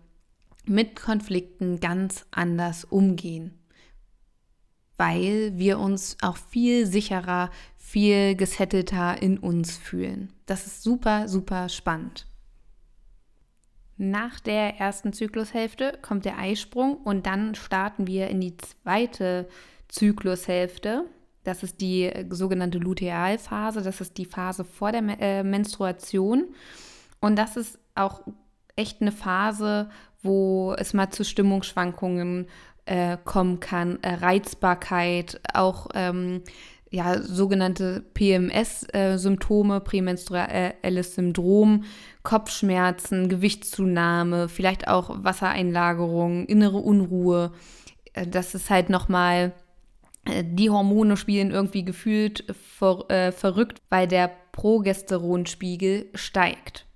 mit 0.66 0.94
Konflikten 0.94 1.80
ganz 1.80 2.26
anders 2.30 2.84
umgehen, 2.84 3.58
weil 4.99 5.52
wir 5.56 5.78
uns 5.78 6.18
auch 6.20 6.37
viel 6.37 6.84
sicherer, 6.84 7.49
viel 7.78 8.34
gesettelter 8.34 9.22
in 9.22 9.38
uns 9.38 9.78
fühlen. 9.78 10.34
Das 10.44 10.66
ist 10.66 10.82
super, 10.82 11.28
super 11.28 11.70
spannend. 11.70 12.26
Nach 13.96 14.38
der 14.38 14.78
ersten 14.78 15.14
Zyklushälfte 15.14 15.99
kommt 16.02 16.26
der 16.26 16.37
Eisprung 16.37 16.99
und 16.99 17.25
dann 17.25 17.54
starten 17.54 18.06
wir 18.06 18.28
in 18.28 18.42
die 18.42 18.58
zweite 18.58 19.49
Zyklushälfte. 19.88 21.06
Das 21.44 21.62
ist 21.62 21.80
die 21.80 22.04
äh, 22.04 22.26
sogenannte 22.30 22.78
Lutealphase, 22.78 23.82
das 23.82 24.00
ist 24.00 24.18
die 24.18 24.26
Phase 24.26 24.64
vor 24.64 24.92
der 24.92 25.02
äh, 25.20 25.42
Menstruation. 25.42 26.49
Und 27.20 27.37
das 27.37 27.56
ist 27.56 27.78
auch 27.94 28.23
echt 28.76 29.00
eine 29.00 29.12
Phase, 29.12 29.90
wo 30.23 30.75
es 30.78 30.94
mal 30.94 31.11
zu 31.11 31.25
Stimmungsschwankungen 31.25 32.47
äh, 32.87 33.16
kommen 33.25 33.61
kann, 33.61 33.99
äh, 34.02 34.14
Reizbarkeit, 34.14 35.40
auch 35.54 35.88
ähm, 35.94 36.42
ja, 36.90 37.23
sogenannte 37.23 38.04
PMS-Symptome, 38.14 39.80
prämenstruelles 39.80 41.14
Syndrom, 41.14 41.85
Kopfschmerzen, 42.25 43.28
Gewichtszunahme, 43.28 44.49
vielleicht 44.49 44.88
auch 44.88 45.23
Wassereinlagerung, 45.23 46.47
innere 46.47 46.78
Unruhe. 46.78 47.52
Das 48.28 48.56
ist 48.56 48.70
halt 48.70 48.90
nochmal 48.90 49.52
die 50.42 50.70
Hormone 50.70 51.16
spielen 51.16 51.50
irgendwie 51.50 51.84
gefühlt 51.84 52.44
ver, 52.78 53.04
äh, 53.08 53.32
verrückt, 53.32 53.78
weil 53.88 54.06
der 54.06 54.30
Progesteronspiegel 54.52 56.10
steigt. 56.14 56.87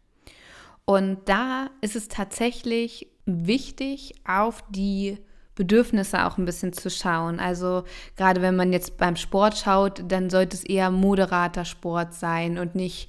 Und 0.84 1.18
da 1.26 1.70
ist 1.80 1.96
es 1.96 2.08
tatsächlich 2.08 3.08
wichtig, 3.26 4.14
auf 4.26 4.62
die 4.70 5.18
Bedürfnisse 5.54 6.26
auch 6.26 6.36
ein 6.36 6.44
bisschen 6.44 6.72
zu 6.72 6.90
schauen. 6.90 7.38
Also 7.38 7.84
gerade 8.16 8.42
wenn 8.42 8.56
man 8.56 8.72
jetzt 8.72 8.96
beim 8.96 9.16
Sport 9.16 9.56
schaut, 9.56 10.02
dann 10.08 10.28
sollte 10.28 10.56
es 10.56 10.64
eher 10.64 10.90
moderater 10.90 11.64
Sport 11.64 12.12
sein 12.12 12.58
und 12.58 12.74
nicht, 12.74 13.08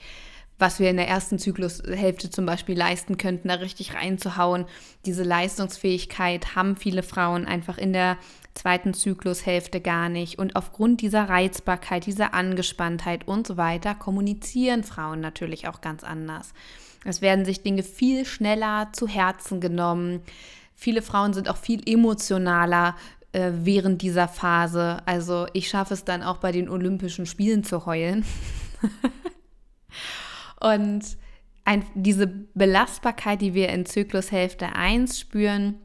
was 0.57 0.79
wir 0.79 0.89
in 0.89 0.97
der 0.97 1.07
ersten 1.07 1.37
Zyklushälfte 1.37 2.29
zum 2.29 2.45
Beispiel 2.45 2.77
leisten 2.77 3.17
könnten, 3.17 3.49
da 3.49 3.55
richtig 3.55 3.93
reinzuhauen. 3.93 4.65
Diese 5.05 5.23
Leistungsfähigkeit 5.23 6.55
haben 6.55 6.77
viele 6.77 7.03
Frauen 7.03 7.45
einfach 7.45 7.77
in 7.77 7.91
der 7.91 8.17
zweiten 8.53 8.93
Zyklushälfte 8.93 9.81
gar 9.81 10.07
nicht. 10.07 10.39
Und 10.39 10.55
aufgrund 10.55 11.01
dieser 11.01 11.27
Reizbarkeit, 11.27 12.05
dieser 12.05 12.33
Angespanntheit 12.33 13.27
und 13.27 13.45
so 13.45 13.57
weiter 13.57 13.95
kommunizieren 13.95 14.83
Frauen 14.83 15.19
natürlich 15.19 15.67
auch 15.67 15.81
ganz 15.81 16.03
anders. 16.03 16.53
Es 17.03 17.21
werden 17.21 17.45
sich 17.45 17.61
Dinge 17.61 17.83
viel 17.83 18.25
schneller 18.25 18.89
zu 18.93 19.07
Herzen 19.07 19.59
genommen. 19.59 20.21
Viele 20.73 21.01
Frauen 21.01 21.33
sind 21.33 21.49
auch 21.49 21.57
viel 21.57 21.81
emotionaler 21.87 22.95
äh, 23.33 23.51
während 23.53 24.01
dieser 24.01 24.27
Phase. 24.27 25.01
Also 25.05 25.47
ich 25.53 25.67
schaffe 25.67 25.93
es 25.93 26.05
dann 26.05 26.23
auch 26.23 26.37
bei 26.37 26.51
den 26.53 26.69
Olympischen 26.69 27.25
Spielen 27.25 27.63
zu 27.63 27.85
heulen. 27.85 28.25
und 30.59 31.03
ein, 31.63 31.83
diese 31.95 32.27
Belastbarkeit, 32.27 33.41
die 33.41 33.53
wir 33.53 33.69
in 33.69 33.85
Zyklushälfte 33.85 34.75
1 34.75 35.19
spüren, 35.19 35.79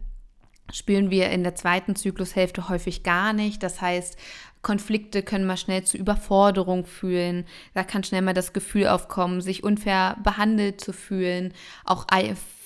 spüren 0.73 1.11
wir 1.11 1.31
in 1.31 1.43
der 1.43 1.55
zweiten 1.55 1.97
Zyklushälfte 1.97 2.69
häufig 2.69 3.03
gar 3.03 3.33
nicht. 3.33 3.63
Das 3.63 3.81
heißt, 3.81 4.17
Konflikte 4.63 5.23
können 5.23 5.47
mal 5.47 5.57
schnell 5.57 5.85
zu 5.85 5.97
Überforderung 5.97 6.85
fühlen. 6.85 7.47
Da 7.75 7.83
kann 7.83 8.05
schnell 8.05 8.23
mal 8.23 8.35
das 8.35 8.53
Gefühl 8.53 8.89
aufkommen, 8.89 9.41
sich 9.41 9.65
unfair 9.65 10.19
behandelt 10.23 10.81
zu 10.81 10.93
fühlen. 10.93 11.55
Auch 11.85 12.07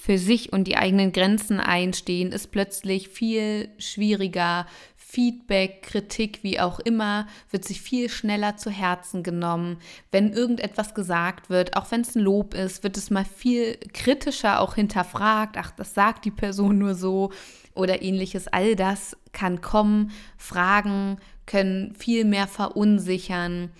für 0.02 0.18
sich 0.18 0.52
und 0.52 0.64
die 0.64 0.76
eigenen 0.76 1.12
Grenzen 1.12 1.60
einstehen 1.60 2.32
ist 2.32 2.50
plötzlich 2.50 3.08
viel 3.08 3.70
schwieriger. 3.78 4.66
Feedback, 5.14 5.82
Kritik, 5.82 6.40
wie 6.42 6.58
auch 6.58 6.80
immer, 6.80 7.28
wird 7.52 7.64
sich 7.64 7.80
viel 7.80 8.08
schneller 8.08 8.56
zu 8.56 8.68
Herzen 8.68 9.22
genommen. 9.22 9.78
Wenn 10.10 10.32
irgendetwas 10.32 10.92
gesagt 10.92 11.50
wird, 11.50 11.76
auch 11.76 11.92
wenn 11.92 12.00
es 12.00 12.16
ein 12.16 12.22
Lob 12.22 12.52
ist, 12.52 12.82
wird 12.82 12.96
es 12.96 13.10
mal 13.10 13.24
viel 13.24 13.78
kritischer 13.92 14.58
auch 14.58 14.74
hinterfragt. 14.74 15.56
Ach, 15.56 15.70
das 15.70 15.94
sagt 15.94 16.24
die 16.24 16.32
Person 16.32 16.78
nur 16.78 16.96
so 16.96 17.30
oder 17.76 18.02
ähnliches. 18.02 18.48
All 18.48 18.74
das 18.74 19.16
kann 19.30 19.60
kommen. 19.60 20.10
Fragen 20.36 21.18
können 21.46 21.94
viel 21.94 22.24
mehr 22.24 22.48
verunsichern. 22.48 23.70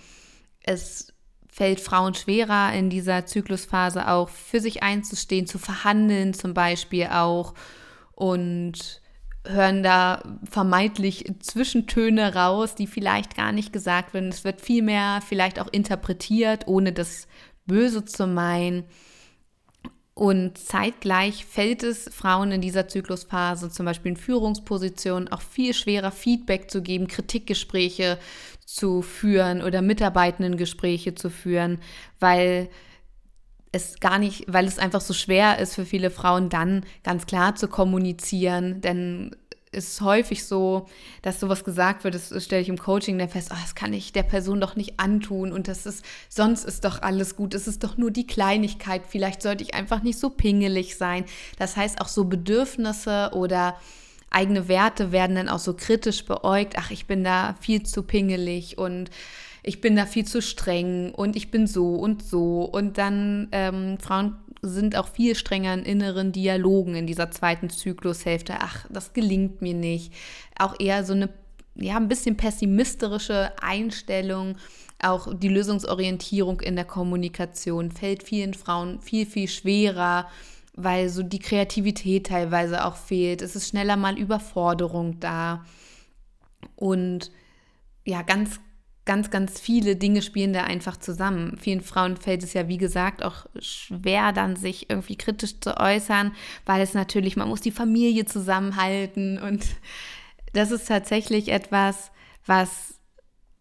Es 0.63 1.11
fällt 1.49 1.81
Frauen 1.81 2.13
schwerer 2.13 2.71
in 2.71 2.89
dieser 2.89 3.25
Zyklusphase 3.25 4.07
auch 4.07 4.29
für 4.29 4.61
sich 4.61 4.83
einzustehen, 4.83 5.47
zu 5.47 5.59
verhandeln 5.59 6.33
zum 6.33 6.53
Beispiel 6.53 7.07
auch 7.07 7.53
und 8.13 9.01
hören 9.47 9.83
da 9.83 10.21
vermeintlich 10.49 11.25
Zwischentöne 11.39 12.35
raus, 12.35 12.75
die 12.75 12.87
vielleicht 12.87 13.35
gar 13.35 13.51
nicht 13.51 13.73
gesagt 13.73 14.13
werden. 14.13 14.29
Es 14.29 14.43
wird 14.43 14.61
viel 14.61 14.81
mehr 14.81 15.21
vielleicht 15.25 15.59
auch 15.59 15.67
interpretiert, 15.71 16.67
ohne 16.67 16.93
das 16.93 17.27
Böse 17.65 18.05
zu 18.05 18.27
meinen. 18.27 18.85
Und 20.13 20.57
zeitgleich 20.57 21.45
fällt 21.45 21.83
es 21.83 22.09
Frauen 22.13 22.53
in 22.53 22.61
dieser 22.61 22.87
Zyklusphase, 22.87 23.69
zum 23.69 23.85
Beispiel 23.85 24.11
in 24.11 24.17
Führungspositionen, 24.17 25.27
auch 25.27 25.41
viel 25.41 25.73
schwerer 25.73 26.11
Feedback 26.11 26.71
zu 26.71 26.81
geben, 26.81 27.07
Kritikgespräche 27.07 28.17
zu 28.65 29.01
führen 29.01 29.61
oder 29.61 29.81
Mitarbeitendengespräche 29.81 31.15
zu 31.15 31.29
führen, 31.29 31.79
weil 32.19 32.69
es 33.75 33.99
gar 33.99 34.17
nicht, 34.17 34.45
weil 34.47 34.65
es 34.65 34.79
einfach 34.79 35.01
so 35.01 35.13
schwer 35.13 35.59
ist 35.59 35.75
für 35.75 35.85
viele 35.85 36.09
Frauen 36.09 36.49
dann 36.49 36.85
ganz 37.03 37.25
klar 37.25 37.55
zu 37.55 37.67
kommunizieren, 37.67 38.81
denn 38.81 39.35
ist 39.71 39.99
häufig 39.99 40.45
so, 40.45 40.87
dass 41.21 41.41
sowas 41.41 41.65
gesagt 41.65 42.05
wird, 42.05 42.15
das 42.15 42.31
stelle 42.41 42.61
ich 42.61 42.69
im 42.69 42.77
Coaching 42.77 43.17
dann 43.17 43.27
fest, 43.27 43.49
oh, 43.51 43.57
das 43.61 43.75
kann 43.75 43.91
ich 43.91 44.13
der 44.13 44.23
Person 44.23 44.61
doch 44.61 44.77
nicht 44.77 44.99
antun 45.01 45.51
und 45.51 45.67
das 45.67 45.85
ist, 45.85 46.05
sonst 46.29 46.63
ist 46.63 46.85
doch 46.85 47.01
alles 47.01 47.35
gut, 47.35 47.53
es 47.53 47.67
ist 47.67 47.83
doch 47.83 47.97
nur 47.97 48.09
die 48.09 48.25
Kleinigkeit, 48.25 49.01
vielleicht 49.05 49.41
sollte 49.41 49.63
ich 49.63 49.75
einfach 49.75 50.01
nicht 50.01 50.17
so 50.17 50.29
pingelig 50.29 50.95
sein. 50.95 51.25
Das 51.59 51.75
heißt, 51.75 51.99
auch 51.99 52.07
so 52.07 52.23
Bedürfnisse 52.23 53.31
oder 53.33 53.75
eigene 54.29 54.69
Werte 54.69 55.11
werden 55.11 55.35
dann 55.35 55.49
auch 55.49 55.59
so 55.59 55.73
kritisch 55.73 56.23
beäugt, 56.23 56.75
ach, 56.77 56.91
ich 56.91 57.05
bin 57.05 57.25
da 57.25 57.55
viel 57.59 57.83
zu 57.83 58.03
pingelig 58.03 58.77
und 58.77 59.09
ich 59.67 59.81
bin 59.81 59.95
da 59.95 60.05
viel 60.05 60.25
zu 60.25 60.43
streng 60.43 61.11
und 61.11 61.35
ich 61.35 61.49
bin 61.49 61.65
so 61.65 61.95
und 61.95 62.23
so. 62.23 62.61
Und 62.61 62.99
dann 62.99 63.47
ähm, 63.51 63.97
Frauen 63.99 64.35
sind 64.61 64.95
auch 64.95 65.07
viel 65.07 65.35
strenger 65.35 65.73
in 65.73 65.83
inneren 65.83 66.31
Dialogen 66.31 66.95
in 66.95 67.07
dieser 67.07 67.31
zweiten 67.31 67.71
Zyklushälfte. 67.71 68.57
Ach, 68.59 68.85
das 68.91 69.13
gelingt 69.13 69.63
mir 69.63 69.73
nicht. 69.73 70.13
Auch 70.59 70.75
eher 70.79 71.03
so 71.03 71.13
eine, 71.13 71.29
ja, 71.73 71.97
ein 71.97 72.07
bisschen 72.07 72.37
pessimistische 72.37 73.51
Einstellung. 73.59 74.57
Auch 75.01 75.33
die 75.33 75.49
Lösungsorientierung 75.49 76.61
in 76.61 76.75
der 76.75 76.85
Kommunikation 76.85 77.91
fällt 77.91 78.21
vielen 78.21 78.53
Frauen 78.53 79.01
viel, 79.01 79.25
viel 79.25 79.47
schwerer, 79.47 80.27
weil 80.75 81.09
so 81.09 81.23
die 81.23 81.39
Kreativität 81.39 82.27
teilweise 82.27 82.85
auch 82.85 82.97
fehlt. 82.97 83.41
Es 83.41 83.55
ist 83.55 83.69
schneller 83.69 83.97
mal 83.97 84.19
Überforderung 84.19 85.19
da. 85.19 85.65
Und 86.75 87.31
ja, 88.05 88.21
ganz 88.21 88.59
ganz, 89.05 89.29
ganz 89.29 89.59
viele 89.59 89.95
Dinge 89.95 90.21
spielen 90.21 90.53
da 90.53 90.63
einfach 90.63 90.97
zusammen. 90.97 91.57
Vielen 91.59 91.81
Frauen 91.81 92.17
fällt 92.17 92.43
es 92.43 92.53
ja, 92.53 92.67
wie 92.67 92.77
gesagt, 92.77 93.23
auch 93.23 93.45
schwer, 93.59 94.33
dann 94.33 94.55
sich 94.55 94.89
irgendwie 94.89 95.15
kritisch 95.15 95.59
zu 95.59 95.77
äußern, 95.77 96.33
weil 96.65 96.81
es 96.81 96.93
natürlich, 96.93 97.37
man 97.37 97.47
muss 97.47 97.61
die 97.61 97.71
Familie 97.71 98.25
zusammenhalten 98.25 99.37
und 99.37 99.65
das 100.53 100.71
ist 100.71 100.87
tatsächlich 100.87 101.49
etwas, 101.49 102.11
was 102.45 102.95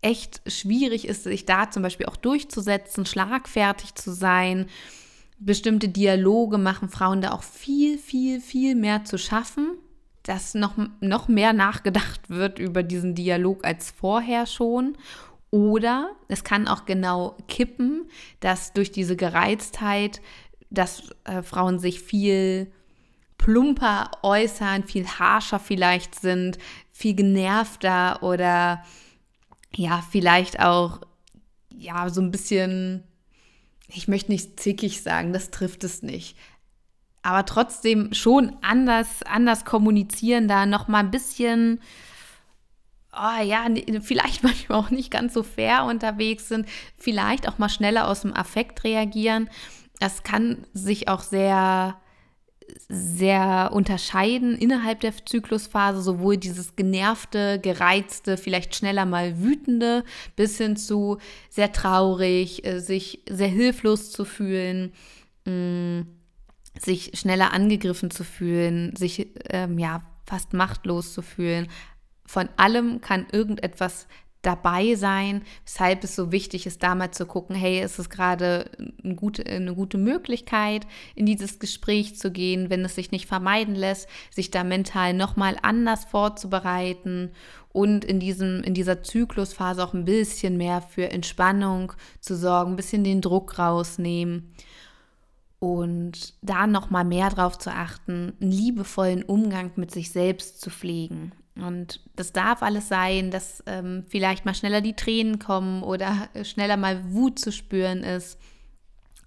echt 0.01 0.43
schwierig 0.47 1.07
ist, 1.07 1.25
sich 1.25 1.47
da 1.47 1.71
zum 1.71 1.83
Beispiel 1.83 2.07
auch 2.07 2.17
durchzusetzen, 2.17 3.07
schlagfertig 3.07 3.95
zu 3.95 4.13
sein. 4.13 4.67
Bestimmte 5.39 5.89
Dialoge 5.89 6.59
machen 6.59 6.89
Frauen 6.89 7.21
da 7.21 7.33
auch 7.33 7.43
viel, 7.43 7.99
viel, 7.99 8.41
viel 8.41 8.75
mehr 8.75 9.05
zu 9.05 9.19
schaffen 9.19 9.79
dass 10.25 10.55
noch, 10.55 10.75
noch 11.01 11.29
mehr 11.29 11.53
nachgedacht 11.53 12.31
wird 12.31 12.59
über 12.59 12.83
diesen 12.83 13.15
Dialog 13.15 13.65
als 13.65 13.91
vorher 13.91 14.47
schon. 14.47 14.97
Oder 15.55 16.11
es 16.27 16.43
kann 16.43 16.67
auch 16.67 16.85
genau 16.85 17.37
kippen, 17.47 18.11
dass 18.41 18.73
durch 18.73 18.91
diese 18.91 19.15
Gereiztheit, 19.15 20.21
dass 20.69 21.11
äh, 21.23 21.43
Frauen 21.43 21.79
sich 21.79 22.01
viel 22.01 22.73
plumper 23.39 24.11
äußern, 24.25 24.83
viel 24.83 25.07
harscher 25.07 25.61
vielleicht 25.61 26.17
sind, 26.17 26.59
viel 26.91 27.15
genervter 27.15 28.21
oder 28.25 28.83
ja, 29.77 30.03
vielleicht 30.11 30.59
auch 30.59 31.03
ja, 31.73 32.09
so 32.09 32.21
ein 32.21 32.33
bisschen, 32.33 33.05
ich 33.87 34.09
möchte 34.09 34.33
nicht 34.33 34.59
zickig 34.59 35.03
sagen, 35.03 35.33
das 35.33 35.53
trifft 35.53 35.85
es 35.85 36.03
nicht. 36.03 36.37
Aber 37.23 37.47
trotzdem 37.47 38.13
schon 38.13 38.57
anders, 38.61 39.23
anders 39.23 39.65
kommunizieren, 39.65 40.49
da 40.49 40.67
nochmal 40.67 41.05
ein 41.05 41.13
bisschen, 41.13 41.81
oh 43.17 43.43
ja, 43.43 43.67
vielleicht 44.01 44.43
manchmal 44.43 44.79
auch 44.79 44.91
nicht 44.91 45.11
ganz 45.11 45.35
so 45.35 45.43
fair 45.43 45.85
unterwegs 45.85 46.49
sind, 46.49 46.67
vielleicht 46.97 47.49
auch 47.49 47.59
mal 47.59 47.69
schneller 47.69 48.09
aus 48.09 48.23
dem 48.23 48.35
Affekt 48.35 48.85
reagieren. 48.85 49.49
Das 50.01 50.23
kann 50.23 50.67
sich 50.73 51.09
auch 51.09 51.21
sehr 51.21 51.97
sehr 52.89 53.71
unterscheiden 53.73 54.57
innerhalb 54.57 55.01
der 55.01 55.13
Zyklusphase, 55.25 56.01
sowohl 56.03 56.37
dieses 56.37 56.77
genervte, 56.77 57.59
gereizte, 57.61 58.37
vielleicht 58.37 58.75
schneller 58.75 59.05
mal 59.05 59.41
wütende, 59.41 60.05
bis 60.37 60.59
hin 60.59 60.77
zu 60.77 61.19
sehr 61.51 61.73
traurig, 61.73 62.65
äh, 62.65 62.81
sich 62.81 63.23
sehr 63.29 63.49
hilflos 63.49 64.11
zu 64.11 64.25
fühlen, 64.25 64.93
mm, 65.45 66.01
sich 66.79 67.13
schneller 67.15 67.53
angegriffen 67.53 68.11
zu 68.11 68.25
fühlen, 68.25 68.97
sich 68.97 69.29
ähm, 69.51 69.79
ja 69.79 70.03
fast 70.27 70.53
machtlos 70.55 71.13
zu 71.13 71.23
fühlen. 71.23 71.69
Von 72.27 72.49
allem 72.57 73.01
kann 73.01 73.27
irgendetwas 73.33 74.07
dabei 74.45 74.95
sein, 74.95 75.43
weshalb 75.65 76.05
es 76.05 76.15
so 76.15 76.31
wichtig 76.31 76.67
ist, 76.67 76.83
da 76.83 76.95
mal 76.95 77.11
zu 77.11 77.27
gucken, 77.27 77.57
hey, 77.57 77.83
ist 77.83 77.99
es 77.99 78.11
gerade 78.11 78.71
eine 79.03 79.15
gute, 79.15 79.45
eine 79.47 79.75
gute 79.75 79.99
Möglichkeit, 79.99 80.87
in 81.15 81.27
dieses 81.27 81.59
Gespräch 81.59 82.17
zu 82.17 82.31
gehen, 82.31 82.71
wenn 82.71 82.85
es 82.85 82.95
sich 82.95 83.11
nicht 83.11 83.27
vermeiden 83.27 83.75
lässt, 83.75 84.09
sich 84.31 84.51
da 84.51 84.65
mental 84.65 85.15
nochmal 85.15 85.57
anders 85.63 86.05
vorzubereiten 86.05 87.31
und 87.73 88.05
in, 88.05 88.21
diesem, 88.21 88.63
in 88.63 88.75
dieser 88.75 89.03
Zyklusphase 89.03 89.83
auch 89.83 89.95
ein 89.95 90.05
bisschen 90.05 90.57
mehr 90.57 90.83
für 90.83 91.11
Entspannung 91.11 91.93
zu 92.21 92.37
sorgen, 92.37 92.73
ein 92.73 92.77
bisschen 92.77 93.05
den 93.05 93.21
Druck 93.21 93.59
rausnehmen 93.59 94.53
und 95.59 96.35
da 96.43 96.67
nochmal 96.67 97.05
mehr 97.05 97.31
drauf 97.31 97.59
zu 97.59 97.71
achten, 97.71 98.35
einen 98.41 98.51
liebevollen 98.51 99.23
Umgang 99.23 99.73
mit 99.77 99.91
sich 99.91 100.11
selbst 100.13 100.61
zu 100.61 100.69
pflegen. 100.69 101.33
Und 101.57 102.01
das 102.17 102.33
darf 102.33 102.63
alles 102.63 102.89
sein, 102.89 103.31
dass 103.31 103.63
ähm, 103.67 104.05
vielleicht 104.09 104.45
mal 104.45 104.55
schneller 104.55 104.81
die 104.81 104.97
Tränen 104.97 105.39
kommen 105.39 105.83
oder 105.83 106.29
schneller 106.43 106.77
mal 106.77 107.13
Wut 107.13 107.39
zu 107.39 107.53
spüren 107.53 108.03
ist. 108.03 108.39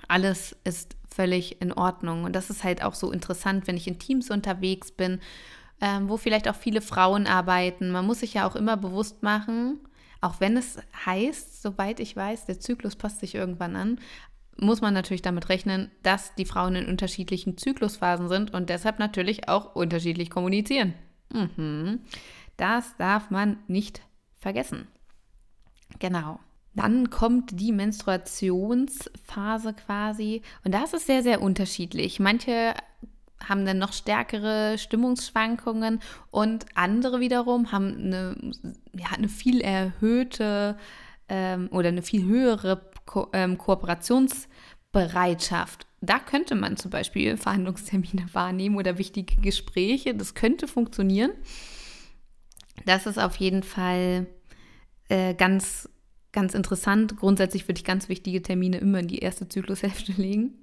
Alles 0.07 0.55
ist 0.63 0.95
völlig 1.09 1.61
in 1.61 1.71
Ordnung. 1.71 2.23
Und 2.23 2.35
das 2.35 2.49
ist 2.49 2.63
halt 2.63 2.83
auch 2.83 2.93
so 2.93 3.11
interessant, 3.11 3.67
wenn 3.67 3.77
ich 3.77 3.87
in 3.87 3.99
Teams 3.99 4.29
unterwegs 4.29 4.91
bin, 4.91 5.19
ähm, 5.81 6.09
wo 6.09 6.17
vielleicht 6.17 6.47
auch 6.47 6.55
viele 6.55 6.81
Frauen 6.81 7.27
arbeiten. 7.27 7.91
Man 7.91 8.05
muss 8.05 8.19
sich 8.19 8.33
ja 8.33 8.47
auch 8.47 8.55
immer 8.55 8.77
bewusst 8.77 9.23
machen, 9.23 9.79
auch 10.21 10.39
wenn 10.39 10.57
es 10.57 10.77
heißt, 11.05 11.61
soweit 11.61 11.99
ich 11.99 12.15
weiß, 12.15 12.45
der 12.45 12.59
Zyklus 12.59 12.95
passt 12.95 13.19
sich 13.19 13.35
irgendwann 13.35 13.75
an, 13.75 13.99
muss 14.59 14.81
man 14.81 14.93
natürlich 14.93 15.21
damit 15.21 15.49
rechnen, 15.49 15.91
dass 16.01 16.33
die 16.35 16.45
Frauen 16.45 16.75
in 16.75 16.87
unterschiedlichen 16.87 17.57
Zyklusphasen 17.57 18.27
sind 18.27 18.53
und 18.53 18.69
deshalb 18.69 18.97
natürlich 18.97 19.49
auch 19.49 19.75
unterschiedlich 19.75 20.31
kommunizieren. 20.31 20.95
Mhm. 21.31 22.01
Das 22.57 22.97
darf 22.97 23.29
man 23.29 23.57
nicht 23.67 24.01
vergessen. 24.37 24.87
Genau. 25.99 26.39
Dann 26.73 27.09
kommt 27.09 27.59
die 27.59 27.71
Menstruationsphase 27.71 29.73
quasi. 29.73 30.41
Und 30.63 30.73
das 30.73 30.93
ist 30.93 31.07
sehr, 31.07 31.23
sehr 31.23 31.41
unterschiedlich. 31.41 32.19
Manche 32.19 32.75
haben 33.47 33.65
dann 33.65 33.77
noch 33.77 33.93
stärkere 33.93 34.77
Stimmungsschwankungen 34.77 36.01
und 36.31 36.65
andere 36.75 37.19
wiederum 37.19 37.71
haben 37.71 37.97
eine, 37.97 38.35
ja, 38.93 39.07
eine 39.15 39.29
viel 39.29 39.61
erhöhte 39.61 40.77
ähm, 41.29 41.69
oder 41.71 41.89
eine 41.89 42.01
viel 42.01 42.25
höhere 42.25 42.89
Ko 43.05 43.27
ähm, 43.33 43.57
Kooperationsbereitschaft 44.93 45.87
da 46.01 46.19
könnte 46.19 46.55
man 46.55 46.77
zum 46.77 46.91
Beispiel 46.91 47.37
Verhandlungstermine 47.37 48.27
wahrnehmen 48.33 48.77
oder 48.77 48.97
wichtige 48.97 49.41
Gespräche. 49.41 50.13
Das 50.13 50.35
könnte 50.35 50.67
funktionieren. 50.67 51.31
Das 52.85 53.07
ist 53.07 53.17
auf 53.17 53.35
jeden 53.37 53.63
Fall 53.63 54.27
äh, 55.09 55.33
ganz, 55.33 55.89
ganz 56.31 56.53
interessant. 56.53 57.17
Grundsätzlich 57.17 57.67
würde 57.67 57.79
ich 57.79 57.83
ganz 57.83 58.09
wichtige 58.09 58.41
Termine 58.43 58.77
immer 58.77 58.99
in 58.99 59.07
die 59.07 59.19
erste 59.19 59.49
Zyklushälfte 59.49 60.11
legen. 60.17 60.53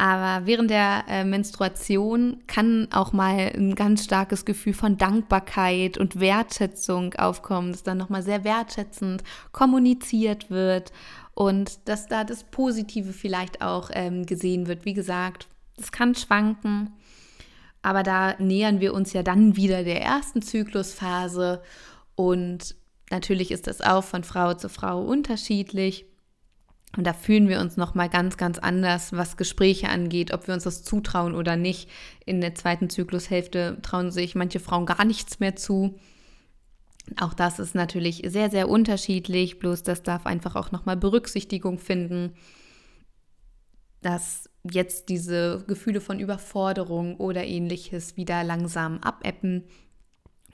Aber 0.00 0.46
während 0.46 0.70
der 0.70 1.04
äh, 1.08 1.24
Menstruation 1.24 2.42
kann 2.46 2.86
auch 2.92 3.12
mal 3.12 3.50
ein 3.52 3.74
ganz 3.74 4.04
starkes 4.04 4.44
Gefühl 4.44 4.72
von 4.72 4.96
Dankbarkeit 4.96 5.98
und 5.98 6.20
Wertschätzung 6.20 7.14
aufkommen, 7.14 7.72
dass 7.72 7.82
dann 7.82 7.98
nochmal 7.98 8.22
sehr 8.22 8.44
wertschätzend 8.44 9.24
kommuniziert 9.50 10.50
wird 10.50 10.92
und 11.38 11.88
dass 11.88 12.08
da 12.08 12.24
das 12.24 12.42
Positive 12.42 13.12
vielleicht 13.12 13.62
auch 13.62 13.90
ähm, 13.92 14.26
gesehen 14.26 14.66
wird. 14.66 14.84
Wie 14.84 14.92
gesagt, 14.92 15.46
es 15.76 15.92
kann 15.92 16.16
schwanken, 16.16 16.90
aber 17.80 18.02
da 18.02 18.34
nähern 18.40 18.80
wir 18.80 18.92
uns 18.92 19.12
ja 19.12 19.22
dann 19.22 19.54
wieder 19.54 19.84
der 19.84 20.02
ersten 20.02 20.42
Zyklusphase 20.42 21.62
und 22.16 22.74
natürlich 23.12 23.52
ist 23.52 23.68
das 23.68 23.80
auch 23.80 24.02
von 24.02 24.24
Frau 24.24 24.54
zu 24.54 24.68
Frau 24.68 25.00
unterschiedlich. 25.00 26.06
Und 26.96 27.06
da 27.06 27.12
fühlen 27.12 27.48
wir 27.48 27.60
uns 27.60 27.76
noch 27.76 27.94
mal 27.94 28.08
ganz, 28.08 28.36
ganz 28.36 28.58
anders, 28.58 29.12
was 29.12 29.36
Gespräche 29.36 29.90
angeht, 29.90 30.32
ob 30.34 30.48
wir 30.48 30.54
uns 30.54 30.64
das 30.64 30.82
zutrauen 30.82 31.36
oder 31.36 31.54
nicht. 31.54 31.88
In 32.26 32.40
der 32.40 32.56
zweiten 32.56 32.90
Zyklushälfte 32.90 33.78
trauen 33.82 34.10
sich 34.10 34.34
manche 34.34 34.58
Frauen 34.58 34.86
gar 34.86 35.04
nichts 35.04 35.38
mehr 35.38 35.54
zu. 35.54 36.00
Auch 37.20 37.34
das 37.34 37.58
ist 37.58 37.74
natürlich 37.74 38.22
sehr, 38.26 38.50
sehr 38.50 38.68
unterschiedlich, 38.68 39.58
bloß 39.58 39.82
das 39.82 40.02
darf 40.02 40.26
einfach 40.26 40.56
auch 40.56 40.70
nochmal 40.70 40.96
Berücksichtigung 40.96 41.78
finden, 41.78 42.34
dass 44.02 44.48
jetzt 44.70 45.08
diese 45.08 45.64
Gefühle 45.66 46.00
von 46.00 46.20
Überforderung 46.20 47.16
oder 47.16 47.44
ähnliches 47.44 48.16
wieder 48.16 48.44
langsam 48.44 48.98
abebben 48.98 49.64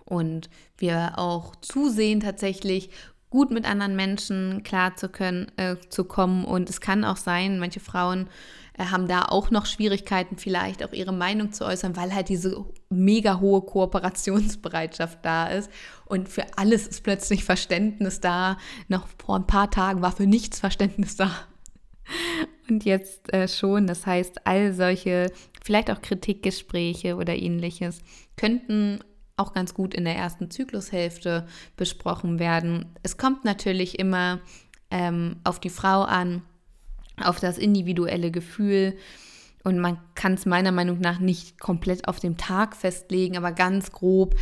und 0.04 0.48
wir 0.78 1.18
auch 1.18 1.56
zusehen 1.56 2.20
tatsächlich 2.20 2.90
gut 3.30 3.50
mit 3.50 3.68
anderen 3.68 3.96
Menschen 3.96 4.62
klar 4.62 4.94
zu 4.94 5.08
können, 5.08 5.50
äh, 5.56 5.76
zu 5.88 6.04
kommen. 6.04 6.44
Und 6.44 6.70
es 6.70 6.80
kann 6.80 7.04
auch 7.04 7.16
sein, 7.16 7.58
manche 7.58 7.80
Frauen 7.80 8.28
haben 8.78 9.06
da 9.06 9.26
auch 9.26 9.50
noch 9.50 9.66
Schwierigkeiten, 9.66 10.36
vielleicht 10.36 10.84
auch 10.84 10.92
ihre 10.92 11.12
Meinung 11.12 11.52
zu 11.52 11.64
äußern, 11.64 11.96
weil 11.96 12.14
halt 12.14 12.28
diese 12.28 12.64
mega 12.90 13.40
hohe 13.40 13.62
Kooperationsbereitschaft 13.62 15.18
da 15.22 15.46
ist. 15.46 15.70
Und 16.06 16.28
für 16.28 16.44
alles 16.56 16.86
ist 16.86 17.02
plötzlich 17.02 17.44
Verständnis 17.44 18.20
da. 18.20 18.58
Noch 18.88 19.06
vor 19.24 19.36
ein 19.36 19.46
paar 19.46 19.70
Tagen 19.70 20.02
war 20.02 20.12
für 20.12 20.26
nichts 20.26 20.58
Verständnis 20.58 21.16
da. 21.16 21.30
Und 22.68 22.84
jetzt 22.84 23.32
äh, 23.32 23.46
schon. 23.46 23.86
Das 23.86 24.06
heißt, 24.06 24.46
all 24.46 24.72
solche, 24.72 25.30
vielleicht 25.62 25.90
auch 25.90 26.02
Kritikgespräche 26.02 27.16
oder 27.16 27.36
ähnliches, 27.36 28.00
könnten 28.36 29.00
auch 29.36 29.52
ganz 29.52 29.74
gut 29.74 29.94
in 29.94 30.04
der 30.04 30.16
ersten 30.16 30.50
Zyklushälfte 30.50 31.46
besprochen 31.76 32.38
werden. 32.38 32.94
Es 33.02 33.16
kommt 33.16 33.44
natürlich 33.44 33.98
immer 33.98 34.40
ähm, 34.90 35.36
auf 35.44 35.60
die 35.60 35.70
Frau 35.70 36.02
an 36.02 36.42
auf 37.22 37.40
das 37.40 37.58
individuelle 37.58 38.30
Gefühl. 38.30 38.96
Und 39.62 39.78
man 39.78 39.98
kann 40.14 40.34
es 40.34 40.46
meiner 40.46 40.72
Meinung 40.72 41.00
nach 41.00 41.18
nicht 41.18 41.58
komplett 41.58 42.06
auf 42.06 42.20
dem 42.20 42.36
Tag 42.36 42.76
festlegen, 42.76 43.36
aber 43.36 43.52
ganz 43.52 43.92
grob, 43.92 44.34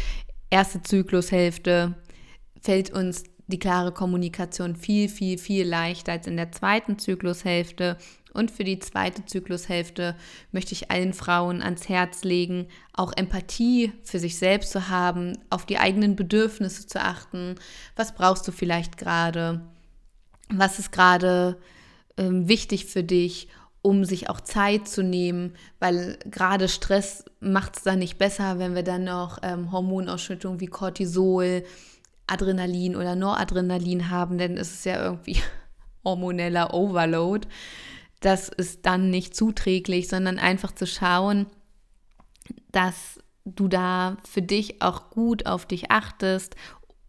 erste 0.50 0.82
Zyklushälfte 0.82 1.94
fällt 2.60 2.90
uns 2.90 3.24
die 3.46 3.58
klare 3.58 3.92
Kommunikation 3.92 4.76
viel, 4.76 5.08
viel, 5.08 5.38
viel 5.38 5.66
leichter 5.66 6.12
als 6.12 6.26
in 6.26 6.36
der 6.36 6.52
zweiten 6.52 6.98
Zyklushälfte. 6.98 7.98
Und 8.32 8.50
für 8.50 8.64
die 8.64 8.78
zweite 8.78 9.26
Zyklushälfte 9.26 10.16
möchte 10.52 10.72
ich 10.72 10.90
allen 10.90 11.12
Frauen 11.12 11.60
ans 11.60 11.88
Herz 11.88 12.24
legen, 12.24 12.66
auch 12.94 13.12
Empathie 13.14 13.92
für 14.04 14.18
sich 14.18 14.38
selbst 14.38 14.72
zu 14.72 14.88
haben, 14.88 15.38
auf 15.50 15.66
die 15.66 15.78
eigenen 15.78 16.16
Bedürfnisse 16.16 16.86
zu 16.86 17.00
achten. 17.00 17.56
Was 17.94 18.14
brauchst 18.14 18.48
du 18.48 18.52
vielleicht 18.52 18.96
gerade? 18.96 19.60
Was 20.48 20.78
ist 20.78 20.92
gerade 20.92 21.58
ähm, 22.16 22.48
wichtig 22.48 22.86
für 22.86 23.02
dich, 23.02 23.48
um 23.82 24.04
sich 24.04 24.30
auch 24.30 24.40
Zeit 24.40 24.86
zu 24.86 25.02
nehmen, 25.02 25.54
weil 25.80 26.18
gerade 26.30 26.68
Stress 26.68 27.24
macht 27.40 27.76
es 27.76 27.82
dann 27.82 27.98
nicht 27.98 28.16
besser, 28.16 28.58
wenn 28.58 28.74
wir 28.74 28.84
dann 28.84 29.04
noch 29.04 29.38
ähm, 29.42 29.72
Hormonausschüttung 29.72 30.60
wie 30.60 30.66
Cortisol, 30.66 31.64
Adrenalin 32.28 32.94
oder 32.94 33.16
Noradrenalin 33.16 34.08
haben, 34.08 34.38
denn 34.38 34.56
es 34.56 34.72
ist 34.72 34.86
ja 34.86 35.04
irgendwie 35.04 35.36
hormoneller 36.04 36.72
Overload. 36.72 37.48
Das 38.20 38.48
ist 38.48 38.86
dann 38.86 39.10
nicht 39.10 39.34
zuträglich, 39.34 40.08
sondern 40.08 40.38
einfach 40.38 40.72
zu 40.72 40.86
schauen, 40.86 41.46
dass 42.70 43.18
du 43.44 43.66
da 43.66 44.16
für 44.28 44.42
dich 44.42 44.80
auch 44.80 45.10
gut 45.10 45.46
auf 45.46 45.66
dich 45.66 45.90
achtest, 45.90 46.54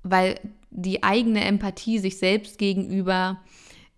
weil 0.02 0.40
die 0.72 1.04
eigene 1.04 1.44
Empathie 1.46 2.00
sich 2.00 2.18
selbst 2.18 2.58
gegenüber 2.58 3.40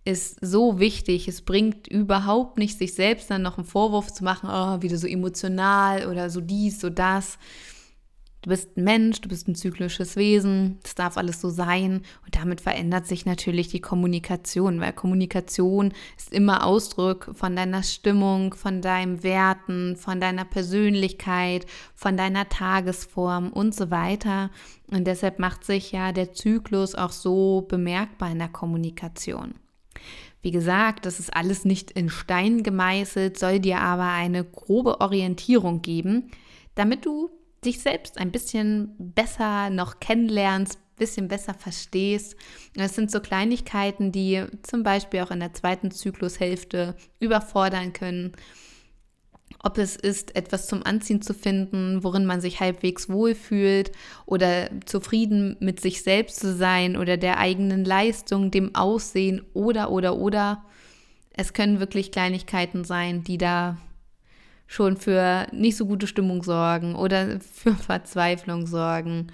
ist 0.06 0.38
so 0.40 0.78
wichtig. 0.78 1.26
Es 1.26 1.42
bringt 1.42 1.88
überhaupt 1.88 2.58
nicht, 2.58 2.78
sich 2.78 2.94
selbst 2.94 3.30
dann 3.30 3.42
noch 3.42 3.58
einen 3.58 3.66
Vorwurf 3.66 4.12
zu 4.12 4.22
machen, 4.22 4.48
oh, 4.50 4.80
wieder 4.80 4.96
so 4.96 5.06
emotional 5.06 6.06
oder 6.06 6.30
so 6.30 6.40
dies, 6.40 6.80
so 6.80 6.90
das. 6.90 7.38
Du 8.42 8.50
bist 8.50 8.76
ein 8.76 8.84
Mensch, 8.84 9.20
du 9.20 9.28
bist 9.28 9.48
ein 9.48 9.56
zyklisches 9.56 10.14
Wesen, 10.14 10.78
das 10.84 10.94
darf 10.94 11.16
alles 11.16 11.40
so 11.40 11.50
sein. 11.50 12.02
Und 12.24 12.36
damit 12.36 12.60
verändert 12.60 13.08
sich 13.08 13.26
natürlich 13.26 13.66
die 13.66 13.80
Kommunikation, 13.80 14.80
weil 14.80 14.92
Kommunikation 14.92 15.92
ist 16.16 16.32
immer 16.32 16.64
Ausdruck 16.64 17.32
von 17.32 17.56
deiner 17.56 17.82
Stimmung, 17.82 18.54
von 18.54 18.82
deinen 18.82 19.24
Werten, 19.24 19.96
von 19.96 20.20
deiner 20.20 20.44
Persönlichkeit, 20.44 21.66
von 21.96 22.16
deiner 22.16 22.48
Tagesform 22.48 23.52
und 23.52 23.74
so 23.74 23.90
weiter. 23.90 24.52
Und 24.86 25.08
deshalb 25.08 25.40
macht 25.40 25.64
sich 25.64 25.90
ja 25.90 26.12
der 26.12 26.32
Zyklus 26.32 26.94
auch 26.94 27.10
so 27.10 27.66
bemerkbar 27.68 28.30
in 28.30 28.38
der 28.38 28.48
Kommunikation. 28.50 29.54
Wie 30.46 30.52
gesagt, 30.52 31.06
das 31.06 31.18
ist 31.18 31.34
alles 31.34 31.64
nicht 31.64 31.90
in 31.90 32.08
Stein 32.08 32.62
gemeißelt, 32.62 33.36
soll 33.36 33.58
dir 33.58 33.80
aber 33.80 34.12
eine 34.12 34.44
grobe 34.44 35.00
Orientierung 35.00 35.82
geben, 35.82 36.30
damit 36.76 37.04
du 37.04 37.30
dich 37.64 37.80
selbst 37.80 38.16
ein 38.18 38.30
bisschen 38.30 38.94
besser 38.96 39.70
noch 39.70 39.98
kennenlernst, 39.98 40.76
ein 40.76 40.98
bisschen 40.98 41.26
besser 41.26 41.52
verstehst. 41.52 42.36
Das 42.76 42.94
sind 42.94 43.10
so 43.10 43.18
Kleinigkeiten, 43.18 44.12
die 44.12 44.44
zum 44.62 44.84
Beispiel 44.84 45.18
auch 45.22 45.32
in 45.32 45.40
der 45.40 45.52
zweiten 45.52 45.90
Zyklushälfte 45.90 46.94
überfordern 47.18 47.92
können. 47.92 48.30
Ob 49.66 49.78
es 49.78 49.96
ist, 49.96 50.36
etwas 50.36 50.68
zum 50.68 50.86
Anziehen 50.86 51.22
zu 51.22 51.34
finden, 51.34 52.04
worin 52.04 52.24
man 52.24 52.40
sich 52.40 52.60
halbwegs 52.60 53.08
wohlfühlt 53.08 53.90
oder 54.24 54.70
zufrieden 54.84 55.56
mit 55.58 55.80
sich 55.80 56.04
selbst 56.04 56.38
zu 56.38 56.54
sein 56.54 56.96
oder 56.96 57.16
der 57.16 57.38
eigenen 57.38 57.84
Leistung, 57.84 58.52
dem 58.52 58.76
Aussehen 58.76 59.42
oder, 59.54 59.90
oder, 59.90 60.18
oder. 60.18 60.64
Es 61.32 61.52
können 61.52 61.80
wirklich 61.80 62.12
Kleinigkeiten 62.12 62.84
sein, 62.84 63.24
die 63.24 63.38
da 63.38 63.76
schon 64.68 64.96
für 64.96 65.48
nicht 65.50 65.76
so 65.76 65.86
gute 65.86 66.06
Stimmung 66.06 66.44
sorgen 66.44 66.94
oder 66.94 67.40
für 67.40 67.74
Verzweiflung 67.74 68.68
sorgen. 68.68 69.32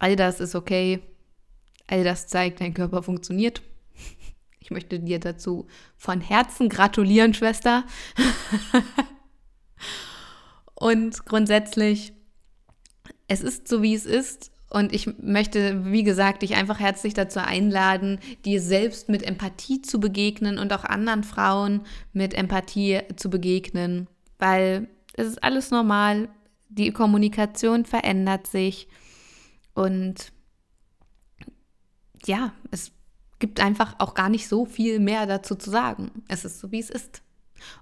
All 0.00 0.16
das 0.16 0.40
ist 0.40 0.56
okay. 0.56 0.98
All 1.86 2.02
das 2.02 2.26
zeigt, 2.26 2.60
dein 2.60 2.74
Körper 2.74 3.04
funktioniert. 3.04 3.62
Ich 4.60 4.72
möchte 4.72 5.00
dir 5.00 5.18
dazu 5.18 5.66
von 5.96 6.20
Herzen 6.20 6.68
gratulieren, 6.68 7.32
Schwester. 7.32 7.84
Und 10.74 11.26
grundsätzlich, 11.26 12.12
es 13.26 13.42
ist 13.42 13.68
so, 13.68 13.82
wie 13.82 13.94
es 13.94 14.06
ist. 14.06 14.52
Und 14.70 14.92
ich 14.92 15.18
möchte, 15.18 15.86
wie 15.86 16.02
gesagt, 16.02 16.42
dich 16.42 16.54
einfach 16.54 16.78
herzlich 16.78 17.14
dazu 17.14 17.40
einladen, 17.40 18.20
dir 18.44 18.60
selbst 18.60 19.08
mit 19.08 19.22
Empathie 19.22 19.80
zu 19.80 19.98
begegnen 19.98 20.58
und 20.58 20.72
auch 20.72 20.84
anderen 20.84 21.24
Frauen 21.24 21.82
mit 22.12 22.34
Empathie 22.34 23.00
zu 23.16 23.30
begegnen 23.30 24.08
weil 24.38 24.88
es 25.14 25.26
ist 25.26 25.42
alles 25.42 25.70
normal, 25.70 26.28
die 26.68 26.92
Kommunikation 26.92 27.84
verändert 27.84 28.46
sich 28.46 28.88
und 29.74 30.32
ja, 32.24 32.52
es 32.70 32.92
gibt 33.38 33.60
einfach 33.60 33.96
auch 33.98 34.14
gar 34.14 34.28
nicht 34.28 34.48
so 34.48 34.64
viel 34.64 34.98
mehr 34.98 35.26
dazu 35.26 35.54
zu 35.54 35.70
sagen. 35.70 36.24
Es 36.28 36.44
ist 36.44 36.58
so, 36.58 36.72
wie 36.72 36.80
es 36.80 36.90
ist. 36.90 37.22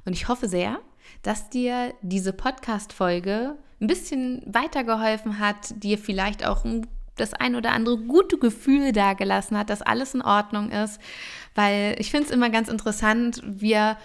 Und 0.05 0.13
ich 0.13 0.29
hoffe 0.29 0.49
sehr, 0.49 0.81
dass 1.23 1.51
dir 1.51 1.95
diese 2.03 2.33
Podcast-Folge 2.33 3.57
ein 3.81 3.87
bisschen 3.87 4.43
weitergeholfen 4.47 5.39
hat, 5.39 5.83
dir 5.83 5.99
vielleicht 5.99 6.47
auch 6.47 6.65
das 7.17 7.35
ein 7.35 7.57
oder 7.57 7.73
andere 7.73 7.99
gute 7.99 8.39
Gefühl 8.39 8.93
dagelassen 8.93 9.59
hat, 9.59 9.71
dass 9.71 9.83
alles 9.83 10.15
in 10.15 10.23
Ordnung 10.23 10.71
ist. 10.71 11.01
Weil 11.55 11.97
ich 11.99 12.11
finde 12.11 12.27
es 12.27 12.33
immer 12.33 12.51
ganz 12.51 12.69
interessant, 12.69 13.43
wir 13.45 13.97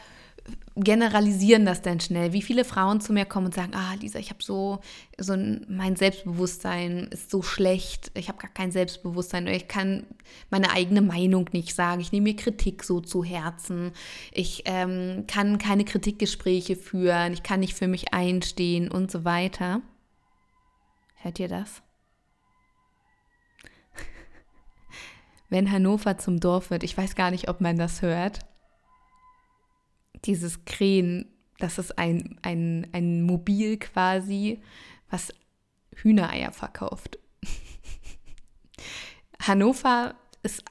generalisieren 0.75 1.65
das 1.65 1.81
dann 1.81 1.99
schnell. 1.99 2.33
Wie 2.33 2.41
viele 2.41 2.63
Frauen 2.63 3.01
zu 3.01 3.11
mir 3.13 3.25
kommen 3.25 3.47
und 3.47 3.53
sagen, 3.53 3.73
ah, 3.75 3.93
Lisa, 3.95 4.19
ich 4.19 4.29
habe 4.29 4.43
so, 4.43 4.79
so 5.17 5.33
ein, 5.33 5.65
mein 5.67 5.95
Selbstbewusstsein 5.95 7.07
ist 7.11 7.29
so 7.29 7.41
schlecht, 7.41 8.11
ich 8.15 8.29
habe 8.29 8.37
gar 8.37 8.51
kein 8.51 8.71
Selbstbewusstsein, 8.71 9.47
ich 9.47 9.67
kann 9.67 10.05
meine 10.49 10.71
eigene 10.71 11.01
Meinung 11.01 11.49
nicht 11.51 11.75
sagen, 11.75 11.99
ich 12.01 12.11
nehme 12.11 12.25
mir 12.25 12.35
Kritik 12.35 12.83
so 12.83 13.01
zu 13.01 13.23
Herzen, 13.23 13.91
ich 14.31 14.63
ähm, 14.65 15.25
kann 15.27 15.57
keine 15.57 15.83
Kritikgespräche 15.83 16.75
führen, 16.75 17.33
ich 17.33 17.43
kann 17.43 17.59
nicht 17.59 17.73
für 17.73 17.87
mich 17.87 18.13
einstehen 18.13 18.89
und 18.89 19.11
so 19.11 19.25
weiter. 19.25 19.81
Hört 21.15 21.39
ihr 21.39 21.49
das? 21.49 21.81
Wenn 25.49 25.71
Hannover 25.71 26.17
zum 26.17 26.39
Dorf 26.39 26.69
wird, 26.69 26.83
ich 26.83 26.97
weiß 26.97 27.15
gar 27.15 27.29
nicht, 27.31 27.49
ob 27.49 27.59
man 27.61 27.77
das 27.77 28.01
hört 28.01 28.39
dieses 30.25 30.65
Krähen, 30.65 31.25
das 31.59 31.77
ist 31.77 31.97
ein, 31.97 32.39
ein, 32.41 32.87
ein 32.91 33.23
Mobil 33.23 33.77
quasi, 33.77 34.61
was 35.09 35.33
Hühnereier 35.95 36.51
verkauft. 36.51 37.19
Hannover 39.39 40.15
ist, 40.43 40.63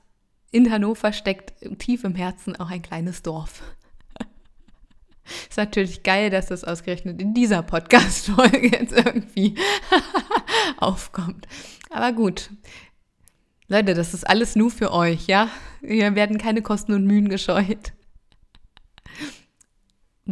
in 0.50 0.70
Hannover 0.70 1.12
steckt 1.12 1.78
tief 1.78 2.04
im 2.04 2.14
Herzen 2.14 2.56
auch 2.56 2.70
ein 2.70 2.82
kleines 2.82 3.22
Dorf. 3.22 3.62
Ist 5.48 5.58
natürlich 5.58 6.02
geil, 6.02 6.30
dass 6.30 6.46
das 6.46 6.64
ausgerechnet 6.64 7.22
in 7.22 7.34
dieser 7.34 7.62
Podcast-Folge 7.62 8.66
jetzt 8.72 8.92
irgendwie 8.92 9.54
aufkommt. 10.78 11.46
Aber 11.90 12.12
gut. 12.12 12.50
Leute, 13.68 13.94
das 13.94 14.14
ist 14.14 14.28
alles 14.28 14.56
nur 14.56 14.72
für 14.72 14.92
euch, 14.92 15.28
ja? 15.28 15.48
Hier 15.80 16.16
werden 16.16 16.38
keine 16.38 16.60
Kosten 16.60 16.92
und 16.92 17.06
Mühen 17.06 17.28
gescheut. 17.28 17.92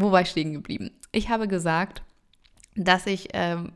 Wo 0.01 0.13
war 0.13 0.23
ich 0.23 0.29
stehen 0.29 0.53
geblieben? 0.53 0.91
Ich 1.11 1.29
habe 1.29 1.49
gesagt, 1.49 2.03
dass 2.77 3.07
ich, 3.07 3.31
ähm, 3.33 3.73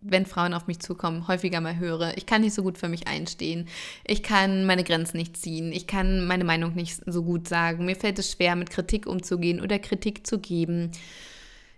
wenn 0.00 0.24
Frauen 0.24 0.54
auf 0.54 0.68
mich 0.68 0.78
zukommen, 0.78 1.26
häufiger 1.26 1.60
mal 1.60 1.78
höre, 1.78 2.16
ich 2.16 2.26
kann 2.26 2.42
nicht 2.42 2.54
so 2.54 2.62
gut 2.62 2.78
für 2.78 2.88
mich 2.88 3.08
einstehen, 3.08 3.66
ich 4.06 4.22
kann 4.22 4.66
meine 4.66 4.84
Grenzen 4.84 5.16
nicht 5.16 5.36
ziehen, 5.36 5.72
ich 5.72 5.88
kann 5.88 6.26
meine 6.26 6.44
Meinung 6.44 6.74
nicht 6.74 7.02
so 7.06 7.24
gut 7.24 7.48
sagen, 7.48 7.84
mir 7.84 7.96
fällt 7.96 8.20
es 8.20 8.30
schwer, 8.30 8.54
mit 8.54 8.70
Kritik 8.70 9.06
umzugehen 9.06 9.60
oder 9.60 9.80
Kritik 9.80 10.26
zu 10.26 10.38
geben. 10.38 10.92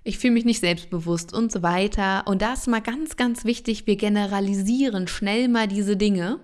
Ich 0.05 0.19
fühle 0.19 0.35
mich 0.35 0.45
nicht 0.45 0.61
selbstbewusst 0.61 1.33
und 1.33 1.51
so 1.51 1.63
weiter. 1.63 2.25
Und 2.27 2.43
da 2.43 2.53
ist 2.53 2.69
mal 2.69 2.83
ganz, 2.83 3.17
ganz 3.17 3.45
wichtig, 3.45 3.87
wir 3.87 3.97
generalisieren 3.97 5.09
schnell 5.09 5.49
mal 5.49 5.67
diese 5.67 5.97
Dinge. 5.97 6.39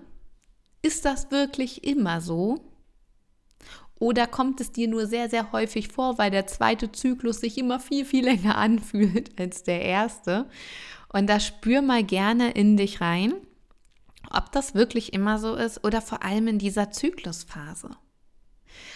Ist 0.81 1.05
das 1.05 1.31
wirklich 1.31 1.85
immer 1.85 2.19
so? 2.19 2.72
Oder 4.03 4.27
kommt 4.27 4.59
es 4.59 4.73
dir 4.73 4.89
nur 4.89 5.07
sehr, 5.07 5.29
sehr 5.29 5.53
häufig 5.53 5.87
vor, 5.87 6.17
weil 6.17 6.29
der 6.29 6.45
zweite 6.45 6.91
Zyklus 6.91 7.39
sich 7.39 7.57
immer 7.57 7.79
viel, 7.79 8.03
viel 8.03 8.25
länger 8.25 8.57
anfühlt 8.57 9.39
als 9.39 9.63
der 9.63 9.81
erste? 9.81 10.49
Und 11.07 11.27
da 11.27 11.39
spür 11.39 11.81
mal 11.81 12.03
gerne 12.03 12.51
in 12.51 12.75
dich 12.75 12.99
rein, 12.99 13.33
ob 14.29 14.51
das 14.51 14.75
wirklich 14.75 15.13
immer 15.13 15.39
so 15.39 15.55
ist 15.55 15.85
oder 15.85 16.01
vor 16.01 16.21
allem 16.21 16.49
in 16.49 16.59
dieser 16.59 16.91
Zyklusphase. 16.91 17.91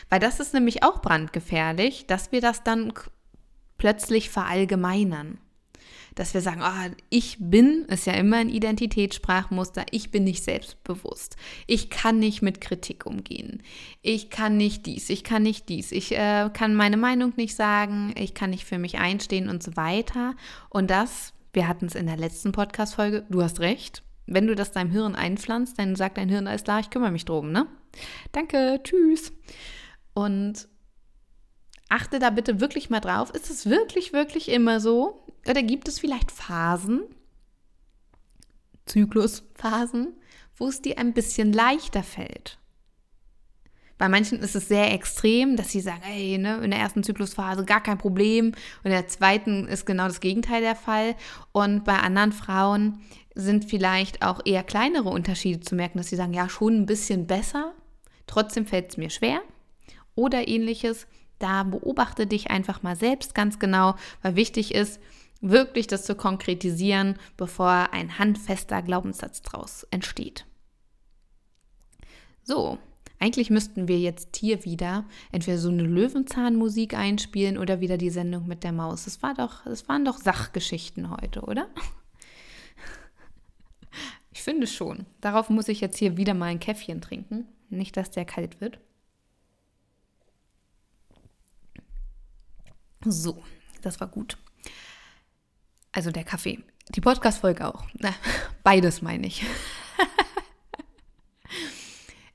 Weil 0.10 0.20
das 0.20 0.42
ist 0.42 0.54
nämlich 0.54 0.84
auch 0.84 1.02
brandgefährlich, 1.02 2.06
dass 2.08 2.34
wir 2.34 2.42
das 2.42 2.64
dann 2.64 2.92
plötzlich 3.78 4.30
verallgemeinern 4.30 5.38
dass 6.18 6.34
wir 6.34 6.42
sagen, 6.42 6.62
oh, 6.64 6.96
ich 7.10 7.38
bin, 7.40 7.86
ist 7.86 8.08
ja 8.08 8.14
immer 8.14 8.38
ein 8.38 8.50
Identitätssprachmuster, 8.50 9.86
ich 9.92 10.10
bin 10.10 10.24
nicht 10.24 10.44
selbstbewusst. 10.44 11.38
Ich 11.68 11.92
kann 11.92 12.18
nicht 12.18 12.42
mit 12.42 12.60
Kritik 12.60 13.06
umgehen. 13.06 13.62
Ich 14.02 14.32
kann 14.32 14.58
nicht 14.58 14.88
dies, 14.88 15.10
ich 15.10 15.24
kann 15.24 15.44
nicht 15.44 15.70
dies. 15.70 15.92
Ich 15.92 16.12
äh, 16.18 16.50
kann 16.52 16.74
meine 16.74 16.98
Meinung 16.98 17.34
nicht 17.38 17.56
sagen, 17.56 18.14
ich 18.18 18.34
kann 18.34 18.50
nicht 18.50 18.66
für 18.66 18.80
mich 18.80 18.98
einstehen 18.98 19.48
und 19.48 19.62
so 19.62 19.76
weiter. 19.76 20.36
Und 20.70 20.90
das, 20.90 21.34
wir 21.54 21.68
hatten 21.68 21.86
es 21.86 21.96
in 21.96 22.08
der 22.08 22.18
letzten 22.18 22.52
Podcast-Folge, 22.52 23.26
du 23.30 23.44
hast 23.44 23.60
recht. 23.60 24.02
Wenn 24.26 24.48
du 24.48 24.56
das 24.56 24.72
deinem 24.72 24.92
Hirn 24.92 25.16
einpflanzt, 25.16 25.78
dann 25.78 25.96
sagt 25.96 26.18
dein 26.18 26.30
Hirn, 26.30 26.48
alles 26.48 26.64
klar, 26.64 26.80
ich 26.80 26.90
kümmere 26.90 27.12
mich 27.12 27.26
drum, 27.26 27.52
ne? 27.52 27.68
Danke, 28.32 28.82
tschüss. 28.84 29.32
Und 30.14 30.68
achte 31.90 32.18
da 32.18 32.32
bitte 32.32 32.60
wirklich 32.60 32.90
mal 32.90 33.00
drauf. 33.02 33.30
Ist 33.32 33.52
es 33.52 33.68
wirklich, 33.68 34.14
wirklich 34.14 34.50
immer 34.50 34.80
so? 34.80 35.24
Oder 35.50 35.64
gibt 35.64 35.88
es 35.88 36.00
vielleicht 36.00 36.32
Phasen, 36.32 37.04
Zyklusphasen, 38.86 40.14
wo 40.56 40.68
es 40.68 40.82
dir 40.82 40.98
ein 40.98 41.14
bisschen 41.14 41.54
leichter 41.54 42.04
fällt? 42.04 42.58
Bei 43.98 44.10
manchen 44.10 44.40
ist 44.40 44.56
es 44.56 44.68
sehr 44.68 44.94
extrem, 44.94 45.56
dass 45.56 45.72
sie 45.72 45.82
sagen, 45.82 46.02
hey, 46.04 46.38
ne, 46.38 46.58
in 46.58 46.70
der 46.70 46.80
ersten 46.80 47.04
Zyklusphase 47.04 47.66
gar 47.66 47.82
kein 47.82 47.98
Problem. 47.98 48.48
Und 48.48 48.86
in 48.86 48.92
der 48.92 49.08
zweiten 49.08 49.68
ist 49.68 49.86
genau 49.86 50.08
das 50.08 50.20
Gegenteil 50.20 50.62
der 50.62 50.76
Fall. 50.76 51.16
Und 51.52 51.84
bei 51.84 51.98
anderen 51.98 52.32
Frauen 52.32 53.00
sind 53.34 53.66
vielleicht 53.66 54.22
auch 54.22 54.42
eher 54.46 54.64
kleinere 54.64 55.10
Unterschiede 55.10 55.62
zu 55.62 55.76
merken, 55.76 55.98
dass 55.98 56.10
sie 56.10 56.16
sagen, 56.16 56.34
ja, 56.34 56.48
schon 56.48 56.76
ein 56.76 56.86
bisschen 56.86 57.26
besser, 57.26 57.74
trotzdem 58.28 58.68
fällt 58.68 58.92
es 58.92 58.98
mir 58.98 59.10
schwer. 59.10 59.42
Oder 60.14 60.48
ähnliches. 60.48 61.08
Da 61.40 61.64
beobachte 61.64 62.28
dich 62.28 62.50
einfach 62.50 62.84
mal 62.84 62.96
selbst 62.96 63.36
ganz 63.36 63.60
genau, 63.60 63.96
weil 64.22 64.36
wichtig 64.36 64.74
ist, 64.74 65.00
wirklich 65.42 65.88
das 65.88 66.06
zu 66.06 66.16
konkretisieren, 66.16 67.18
bevor 67.36 67.94
ein 67.94 68.18
handfester 68.18 68.82
Glaubenssatz 68.82 69.42
daraus 69.42 69.84
entsteht. 69.92 70.46
So, 72.44 72.78
eigentlich 73.20 73.50
müssten 73.50 73.88
wir 73.88 74.00
jetzt 74.00 74.36
hier 74.38 74.64
wieder 74.64 75.06
entweder 75.32 75.58
so 75.58 75.70
eine 75.70 75.84
Löwenzahnmusik 75.84 76.94
einspielen 76.94 77.58
oder 77.58 77.82
wieder 77.82 77.98
die 77.98 78.10
Sendung 78.10 78.48
mit 78.48 78.64
der 78.64 78.72
Maus. 78.72 79.08
Es 79.08 79.24
war 79.24 79.34
doch, 79.34 79.66
es 79.66 79.90
waren 79.90 80.06
doch 80.06 80.18
Sachgeschichten 80.18 81.10
heute, 81.10 81.42
oder? 81.42 81.68
Ich 84.32 84.44
finde 84.44 84.68
schon. 84.68 85.08
Darauf 85.20 85.50
muss 85.50 85.68
ich 85.68 85.82
jetzt 85.82 85.98
hier 85.98 86.16
wieder 86.16 86.36
mal 86.36 86.46
ein 86.46 86.60
Käffchen 86.60 87.02
trinken. 87.02 87.48
Nicht, 87.70 87.98
dass 87.98 88.12
der 88.12 88.24
kalt 88.24 88.62
wird. 88.62 88.80
So, 93.04 93.44
das 93.82 94.00
war 94.00 94.08
gut. 94.08 94.38
Also 95.92 96.12
der 96.12 96.24
Kaffee. 96.24 96.60
Die 96.96 97.02
Podcast-Folge 97.02 97.68
auch. 97.68 97.84
Beides 98.64 99.02
meine 99.02 99.28
ich. 99.28 99.44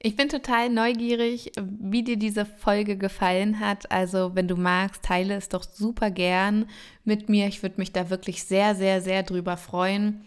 Ich 0.04 0.16
bin 0.16 0.28
total 0.28 0.68
neugierig, 0.68 1.52
wie 1.60 2.02
dir 2.02 2.16
diese 2.16 2.44
Folge 2.44 2.96
gefallen 2.96 3.60
hat. 3.60 3.92
Also, 3.92 4.34
wenn 4.34 4.48
du 4.48 4.56
magst, 4.56 5.04
teile 5.04 5.34
es 5.36 5.48
doch 5.48 5.62
super 5.62 6.10
gern 6.10 6.66
mit 7.04 7.28
mir. 7.28 7.46
Ich 7.46 7.62
würde 7.62 7.76
mich 7.78 7.92
da 7.92 8.10
wirklich 8.10 8.42
sehr, 8.42 8.74
sehr, 8.74 9.00
sehr 9.00 9.22
drüber 9.22 9.56
freuen. 9.56 10.24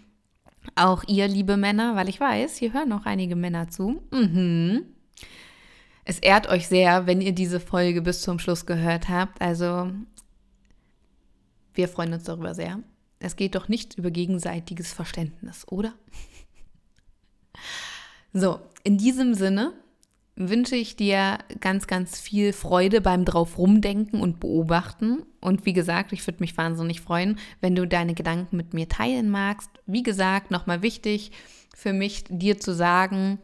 Auch 0.76 1.04
ihr, 1.08 1.28
liebe 1.28 1.58
Männer, 1.58 1.98
weil 1.98 2.08
ich 2.08 2.22
weiß, 2.22 2.56
hier 2.56 2.72
hören 2.72 2.88
noch 2.88 3.06
einige 3.06 3.36
Männer 3.36 3.68
zu. 3.68 4.02
Mhm. 4.12 4.86
Es 6.06 6.20
ehrt 6.20 6.48
euch 6.48 6.70
sehr, 6.70 7.06
wenn 7.06 7.20
ihr 7.20 7.34
diese 7.34 7.60
Folge 7.60 8.02
bis 8.02 8.22
zum 8.22 8.40
Schluss 8.40 8.66
gehört 8.66 9.10
habt. 9.10 9.42
Also, 9.42 9.92
wir 11.74 11.90
freuen 11.90 12.14
uns 12.14 12.24
darüber 12.24 12.56
sehr. 12.56 12.80
Es 13.20 13.36
geht 13.36 13.56
doch 13.56 13.68
nicht 13.68 13.98
über 13.98 14.12
gegenseitiges 14.12 14.94
Verständnis, 14.94 15.66
oder? 15.70 15.94
So, 18.34 18.60
in 18.84 18.98
diesem 18.98 19.34
Sinne 19.34 19.74
wünsche 20.36 20.76
ich 20.76 20.98
dir 20.98 21.38
ganz, 21.62 21.88
ganz 21.88 22.20
viel 22.20 22.52
Freude 22.52 23.00
beim 23.00 23.24
drauf 23.24 23.58
rumdenken 23.58 24.20
und 24.20 24.40
beobachten. 24.40 25.24
Und 25.40 25.66
wie 25.66 25.74
gesagt, 25.74 26.12
ich 26.12 26.26
würde 26.28 26.42
mich 26.42 26.58
wahnsinnig 26.58 27.00
freuen, 27.00 27.40
wenn 27.62 27.76
du 27.76 27.88
deine 27.88 28.14
Gedanken 28.14 28.58
mit 28.58 28.74
mir 28.74 28.90
teilen 28.90 29.30
magst. 29.30 29.70
Wie 29.86 30.04
gesagt, 30.04 30.52
nochmal 30.52 30.82
wichtig 30.82 31.32
für 31.74 31.94
mich, 31.94 32.26
dir 32.28 32.60
zu 32.60 32.74
sagen, 32.74 33.40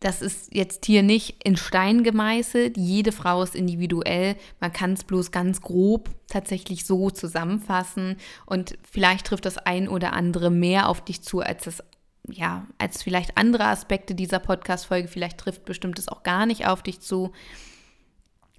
das 0.00 0.22
ist 0.22 0.54
jetzt 0.54 0.86
hier 0.86 1.02
nicht 1.02 1.42
in 1.42 1.56
Stein 1.56 2.04
gemeißelt. 2.04 2.76
Jede 2.76 3.10
Frau 3.10 3.42
ist 3.42 3.56
individuell. 3.56 4.36
Man 4.60 4.72
kann 4.72 4.92
es 4.92 5.02
bloß 5.02 5.32
ganz 5.32 5.60
grob 5.60 6.10
tatsächlich 6.28 6.86
so 6.86 7.10
zusammenfassen. 7.10 8.16
Und 8.46 8.78
vielleicht 8.88 9.26
trifft 9.26 9.44
das 9.44 9.58
ein 9.58 9.88
oder 9.88 10.12
andere 10.12 10.50
mehr 10.50 10.88
auf 10.88 11.04
dich 11.04 11.22
zu, 11.22 11.40
als 11.40 11.64
das 11.64 11.82
ja, 12.30 12.66
als 12.76 13.02
vielleicht 13.02 13.38
andere 13.38 13.64
Aspekte 13.64 14.14
dieser 14.14 14.38
Podcast-Folge. 14.38 15.08
Vielleicht 15.08 15.38
trifft 15.38 15.64
bestimmtes 15.64 16.08
auch 16.08 16.22
gar 16.22 16.46
nicht 16.46 16.66
auf 16.66 16.82
dich 16.82 17.00
zu. 17.00 17.32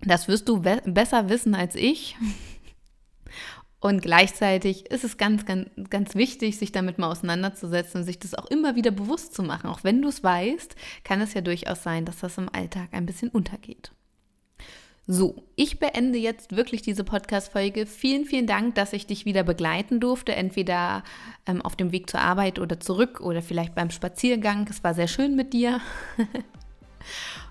Das 0.01 0.27
wirst 0.27 0.49
du 0.49 0.59
besser 0.59 1.29
wissen 1.29 1.55
als 1.55 1.75
ich. 1.75 2.15
Und 3.81 4.01
gleichzeitig 4.01 4.91
ist 4.91 5.05
es 5.05 5.17
ganz, 5.17 5.45
ganz, 5.45 5.69
ganz 5.89 6.15
wichtig, 6.15 6.57
sich 6.57 6.71
damit 6.71 6.97
mal 6.97 7.09
auseinanderzusetzen 7.09 8.01
und 8.01 8.05
sich 8.05 8.19
das 8.19 8.35
auch 8.35 8.45
immer 8.47 8.75
wieder 8.75 8.91
bewusst 8.91 9.33
zu 9.33 9.41
machen. 9.41 9.69
Auch 9.69 9.83
wenn 9.83 10.01
du 10.01 10.09
es 10.09 10.23
weißt, 10.23 10.75
kann 11.03 11.21
es 11.21 11.33
ja 11.33 11.41
durchaus 11.41 11.83
sein, 11.83 12.03
dass 12.03 12.19
das 12.19 12.37
im 12.37 12.49
Alltag 12.53 12.89
ein 12.91 13.05
bisschen 13.05 13.29
untergeht. 13.29 13.91
So, 15.11 15.43
ich 15.55 15.79
beende 15.79 16.19
jetzt 16.19 16.55
wirklich 16.55 16.83
diese 16.83 17.03
Podcast-Folge. 17.03 17.87
Vielen, 17.87 18.25
vielen 18.25 18.45
Dank, 18.45 18.75
dass 18.75 18.93
ich 18.93 19.07
dich 19.07 19.25
wieder 19.25 19.41
begleiten 19.41 19.99
durfte, 19.99 20.35
entweder 20.35 21.03
ähm, 21.47 21.63
auf 21.63 21.75
dem 21.75 21.91
Weg 21.91 22.09
zur 22.11 22.19
Arbeit 22.19 22.59
oder 22.59 22.79
zurück 22.79 23.19
oder 23.19 23.41
vielleicht 23.41 23.73
beim 23.73 23.89
Spaziergang. 23.89 24.67
Es 24.69 24.83
war 24.83 24.93
sehr 24.93 25.07
schön 25.07 25.35
mit 25.35 25.53
dir. 25.53 25.81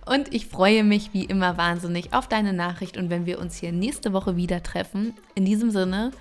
und 0.08 0.34
ich 0.34 0.46
freue 0.46 0.84
mich 0.84 1.12
wie 1.12 1.24
immer 1.24 1.56
wahnsinnig 1.56 2.14
auf 2.14 2.28
deine 2.28 2.52
Nachricht 2.52 2.96
und 2.96 3.10
wenn 3.10 3.26
wir 3.26 3.38
uns 3.38 3.56
hier 3.56 3.72
nächste 3.72 4.12
Woche 4.12 4.36
wieder 4.36 4.62
treffen. 4.62 5.14
In 5.34 5.44
diesem 5.44 5.70
Sinne, 5.70 6.12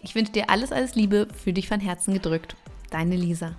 ich 0.00 0.14
wünsche 0.14 0.32
dir 0.32 0.48
alles, 0.48 0.72
alles 0.72 0.94
Liebe, 0.94 1.28
für 1.34 1.52
dich 1.52 1.68
von 1.68 1.80
Herzen 1.80 2.14
gedrückt. 2.14 2.56
Deine 2.90 3.16
Lisa. 3.16 3.54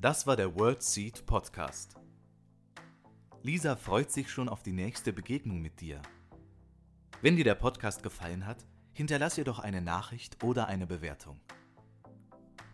Das 0.00 0.26
war 0.26 0.36
der 0.36 0.56
World 0.56 0.82
Seed 0.82 1.26
Podcast. 1.26 1.94
Lisa 3.42 3.76
freut 3.76 4.10
sich 4.10 4.30
schon 4.30 4.48
auf 4.48 4.62
die 4.62 4.72
nächste 4.72 5.12
Begegnung 5.12 5.60
mit 5.60 5.80
dir. 5.80 6.00
Wenn 7.20 7.36
dir 7.36 7.44
der 7.44 7.54
Podcast 7.54 8.02
gefallen 8.02 8.46
hat, 8.46 8.64
hinterlass 8.92 9.38
ihr 9.38 9.44
doch 9.44 9.58
eine 9.58 9.82
Nachricht 9.82 10.42
oder 10.42 10.66
eine 10.66 10.86
Bewertung. 10.86 11.40